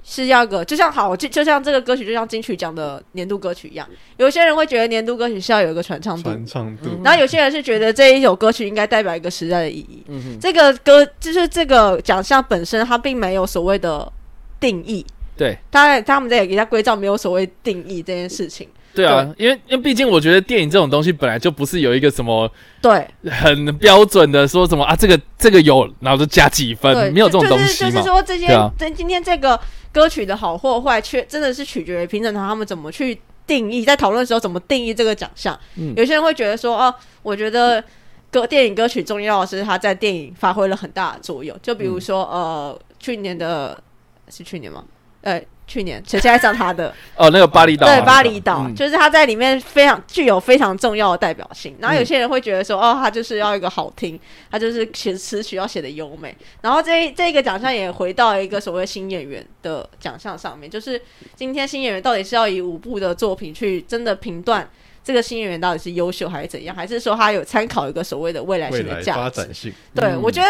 [0.04, 3.88] 是要个，就像好，就就像这个歌曲，就像金曲奖的年度歌曲一样，
[4.18, 10.04] 有些人会觉得年度歌曲是要有一个传唱度，传唱度然后有些人是觉得这一首歌曲应该代表一个时代的意义。
[10.08, 14.12] 嗯哼，这个歌就是这个奖项本身，它并没有所谓的
[14.60, 15.06] 定义。
[15.36, 18.68] 对当然，他们在给他规章没有所谓定义这件事情。
[18.94, 28.04] 对啊，因为因为毕竟我觉得电影这种东西本来就不是有一个什么对，很标准的说什么啊，这个这个有，然后就加几分，没有这种东西嘛就是就是。
[28.04, 29.60] 说，这些今啊今天这个
[29.92, 35.58] 歌曲的好或坏，却真的是取决于评审团他们怎么去定义，在讨论的时候怎么定义这个奖项。
[35.76, 37.84] 嗯有些人会觉得说，哦，我觉得
[38.32, 41.56] 歌电影歌曲重要的是它在电影发挥了很大的作用。
[41.62, 43.82] 就比如说，呃，去年的
[44.30, 44.84] 是去年吗？
[45.22, 51.76] 呃，去年谁现在上他的哦，那个巴厘岛啊，对巴厘岛，嗯就是他在里面非常具有非常重要的代表性。
[51.80, 56.36] 然后有些人会觉得说，哦，他就是要一个好听，他就是写词曲要写的优美。
[56.62, 61.00] 然后这这个奖项也回到一个所谓新演员的奖项上面，就是
[61.36, 64.68] 今天新演员到底是要以五部的作品去真的评断
[65.04, 69.20] 这个新演员到底是优秀还是怎样，还是说他有参考一个所谓的未来未来性的价值？
[69.20, 70.48] 发展性，对，嗯我觉得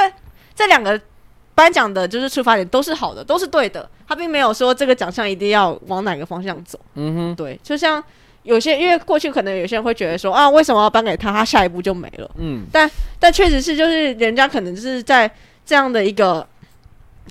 [0.55, 0.99] 这两个
[1.59, 3.85] 颁奖的就是出发点都是好的，都是对的。
[4.07, 6.79] 他并没有说这个奖项一定要往哪个方向走。
[6.95, 8.01] 嗯哼，对，就像
[8.43, 11.33] 有些，因为过去可能有些人会觉得说啊，为什么要颁给他？
[11.33, 12.31] 他下一步就没了。
[12.37, 12.89] 嗯但
[13.19, 15.29] 但确实是，就是人家可能就是在
[15.65, 16.47] 这样的一个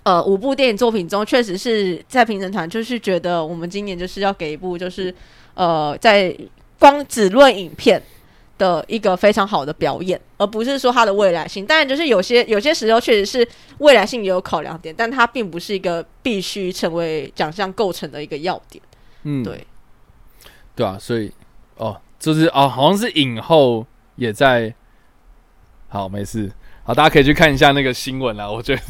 [0.03, 5.13] 呃五部电影作品中，确实是在评审团就是觉得我们今年就是要给一部就是
[5.55, 6.37] 呃在
[6.79, 8.03] 光只论影片。
[8.59, 11.65] 的一个非常好的表演，而不是说它的未来性。
[11.65, 13.49] 当然，就是有些有些时候确实是
[13.79, 18.83] 未来性也有考量点，但它并不是一个必须成为奖项构成的一个要点。
[19.23, 19.67] 嗯，对，
[20.75, 21.33] 对啊，所以
[21.77, 23.87] 哦，就是哦，好像是影后
[24.17, 24.75] 也在，
[25.89, 26.51] 好，没事，
[26.83, 28.51] 好，大家可以去看一下那个新闻啦。
[28.51, 28.83] 我觉得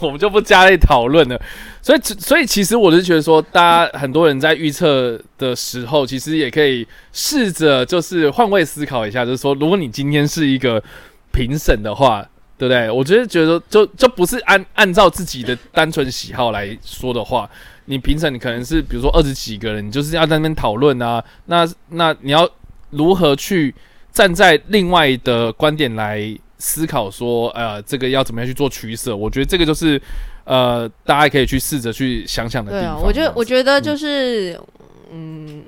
[0.00, 1.40] 我们就不加类讨论了。
[1.82, 10.82] 所以，所以其实我是觉得说，大家很多人在预测的时候，其实也可以试着就是换位思考一下，就是说，如果你今天是一个
[11.32, 12.26] 评审的话，
[12.58, 12.90] 对不对？
[12.90, 17.48] 我觉得觉得就就不是按按照自己的单纯喜好来说的话，
[17.84, 22.48] 你评审你可能是比如说二十几个人，你就是要在那边讨论啊，那那你要
[22.90, 23.74] 如何去
[24.10, 29.14] 站在另外的观点来思考说，呃，这个要怎么样去做取舍？
[29.16, 30.00] 我觉得这个就是。
[30.48, 32.94] 呃，大家可以去试着去想想的地方。
[32.94, 34.56] 对啊，我觉得，我觉得就是，
[35.12, 35.60] 嗯，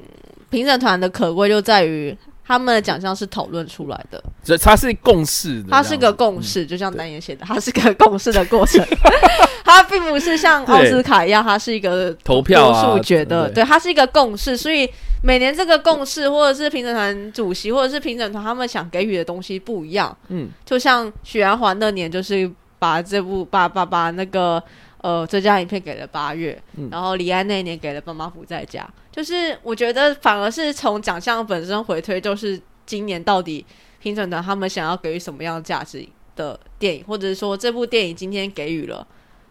[0.50, 2.16] 评审团的可贵就在于
[2.48, 8.82] 他们的奖项是讨论出来的，这它是共识，它是个共识，就像单言写的，它是个共识的过程，
[9.62, 14.88] 它并不是像奥斯卡一样，它是一个投票多数觉得，对，它是一个共识，所以
[15.22, 22.50] 每年这个共识或者是评审团主席或者是评审团他们想给予的东西不一样，嗯，就像许鞍华那年就是。
[22.80, 24.62] 把这部把把把那个
[25.00, 28.82] 呃最佳影片给了八月，然后李安那一年给了《爸妈不在家》，
[29.14, 33.64] 就是我觉得反而是从奖项本身回推，就是今年到底
[34.00, 39.06] 评审团他们想要给予什么样的价值的电影，或者是说这部电影今天给予了，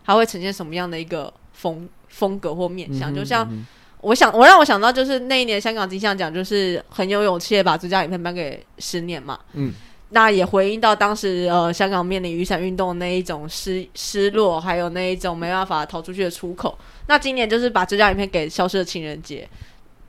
[0.06, 3.14] 它会呈现什么样的一个风风格或面向？
[3.14, 3.48] 就像
[4.02, 9.74] 我想，我让我想到就是那一年香港金像奖，就是很有勇气的把最佳影片颁给《十年》嘛，嗯。
[10.10, 16.78] 那也回应到当时呃香港面临雨伞运动那一种失失落，还有那一种没办法逃出去的出口。
[17.08, 19.48] 那今年就是把这张影片给消失的情人节，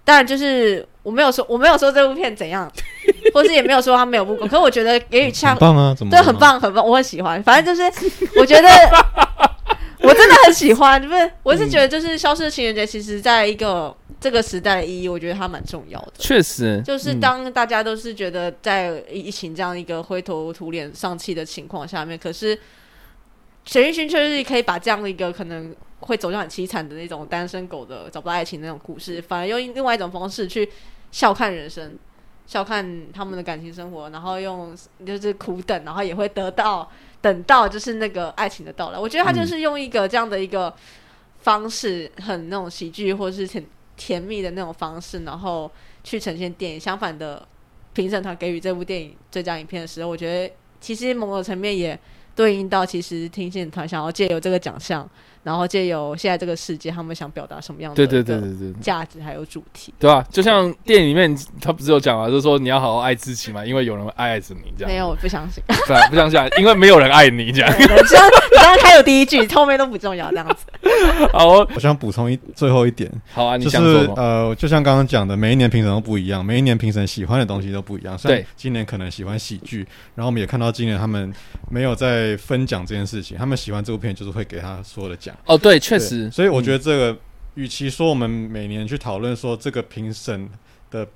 [0.04, 2.70] 当然就是我没有说我没有说这部片怎样，
[3.34, 7.42] 或是也没有说他没有不可是我觉得给予像棒啊，怎么对很棒很棒，我很喜欢。
[7.42, 8.68] 反正就是我觉得
[10.06, 13.96] 我真的很喜欢，不是我是觉得就是消失的情人节，其实在一个。
[14.20, 16.14] 这个时代的意义，我觉得它蛮重要的。
[16.18, 22.58] 确实，就是当大家都是觉得在疫情这样一个灰头土脸、丧气的情况下面，可是
[23.64, 30.68] 陈奕迅确实可以把这样的一个可能会走向很凄惨的那种单身狗的找不到爱情那种故事，反而用另外一种方式去
[31.12, 31.96] 笑看人生，
[32.44, 34.76] 笑看他们的感情生活，然后用
[35.06, 36.90] 就是苦等，然后也会得到
[37.20, 38.98] 等到就是那个爱情的到来。
[38.98, 40.74] 我觉得他就是用一个这样的一个
[41.40, 43.66] 方式，很那种喜剧或者是挺。
[44.00, 45.68] 甜蜜的那种方式，然后
[46.04, 46.78] 去呈现电影。
[46.78, 47.44] 相反的，
[47.92, 51.98] 评审团给予这部电影最佳影片的时候，我觉得其实某种层面也
[52.36, 55.04] 对应到，其实听信团想要借由这个奖项。
[55.48, 60.22] 然后借由现在这个世界，他们想表达什么样的对对对对对价值还有主题，对吧？
[60.30, 64.92] 就像电影里面他不是有讲啊，就是说你要好好爱自己嘛，因为有人爱爱着你这样。
[64.92, 65.64] 没有，我不相信。
[65.66, 67.72] 对，不相信，因为没有人爱你这样。
[67.80, 70.66] 你刚刚开有第一句，后面都不重要这样子。
[71.32, 73.10] 好，我想补充一最后一点。
[73.32, 73.78] 好啊，就是
[74.16, 78.14] 呃，就像刚刚讲的，每一年评审都不一样，每一年评审喜欢的东西都不一样。
[78.22, 79.78] 对，今年可能喜欢喜剧，
[80.14, 81.32] 然后我们也看到今年他们
[81.70, 85.34] 没有在分奖这件事情，他们喜欢这部片就是会给他所有的奖。
[85.46, 86.30] 哦，对，确实。
[86.30, 87.18] 所以我觉得这个，
[87.54, 90.48] 与其说我们每年去讨论说这个评审
[90.90, 91.06] 的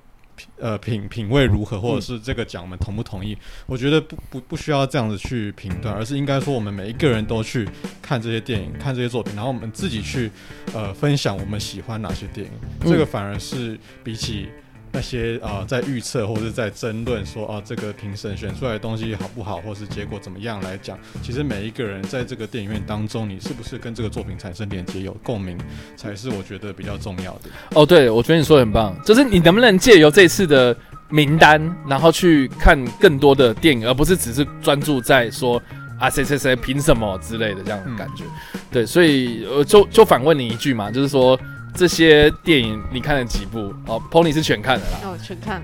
[0.57, 7.67] 呃品品味如何，或者是这个奖我们同不同意，我觉得不不不需要这样子去评断，而是应该说我们每一个人都去
[8.01, 10.31] 看这些电影，看这些作品，然后我们自己去
[10.73, 14.49] 呃分享我们喜欢哪些电影，这个反而是比起。
[14.95, 25.57] 那些啊，在预测或者是在争论说啊，这个评审选出来的东西好不好，或是结果怎么样来讲，其实每一个人在这个电影院当中，你是不是跟这个作品产生连接、有共鸣，
[25.97, 27.49] 才是我觉得比较重要的。
[27.71, 30.77] 哦，对，我觉得你说的很棒，就是你能不能借由这次的
[31.09, 35.59] 名单，然后去看更多的电影，而不是只是专注在说
[35.99, 38.23] 啊谁谁谁凭什么之类的这样的感觉。
[38.71, 41.39] 对，所以呃，就就反问你一句嘛，就是说。
[41.75, 43.73] 这些电影你看了几部？
[43.87, 44.99] 哦，Pony 是全看的啦。
[45.03, 45.61] 哦，全看，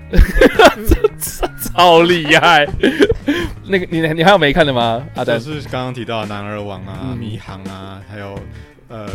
[1.62, 2.66] 超厉害。
[3.64, 5.04] 那个你你还有没看的吗？
[5.14, 8.36] 阿丹是刚刚提到《男儿王》啊，《迷航》啊，还有
[8.88, 9.08] 呃《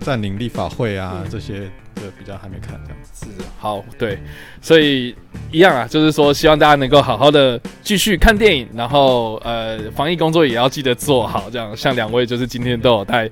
[0.00, 1.60] 占领立法会》啊，这些
[1.96, 3.26] 的比较还没看这样子。
[3.26, 4.18] 是好，对，
[4.62, 5.14] 所以
[5.52, 11.50] 一样啊，就是说希望大家能够好好的继续看电影，然后呃，防疫工作也要记得做好。
[11.50, 13.28] 这样，像两位就是今天都有戴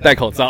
[0.00, 0.48] 戴口罩。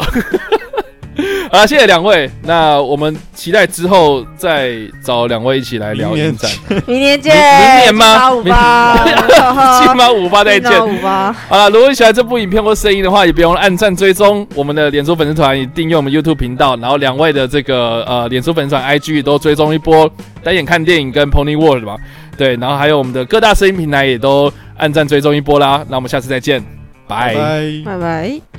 [1.55, 2.31] 好，谢谢两位。
[2.45, 4.73] 那我们期待之后再
[5.05, 6.51] 找两位一起来聊影展。
[6.89, 7.35] 明年见。
[7.35, 8.33] 明年吗？
[8.33, 8.97] 五八，
[9.79, 10.89] 七八五八再见。
[10.89, 11.31] 五八。
[11.51, 16.75] 好了，如果你喜欢这部影片或声音的话，也别忘了按赞追踪我们的脸书粉丝团，也订阅我们 YouTube 频道。
[16.77, 20.11] 然后两位的这个呃脸书粉丝团 IG 都追踪一波，
[20.43, 21.99] 单眼看电影跟 Pony World 吧。
[22.39, 25.85] 对，然后还有我们的各大声音平台也都按赞追踪一波啦。
[25.91, 26.65] 那我们下次再见，
[27.07, 28.52] 拜拜拜拜。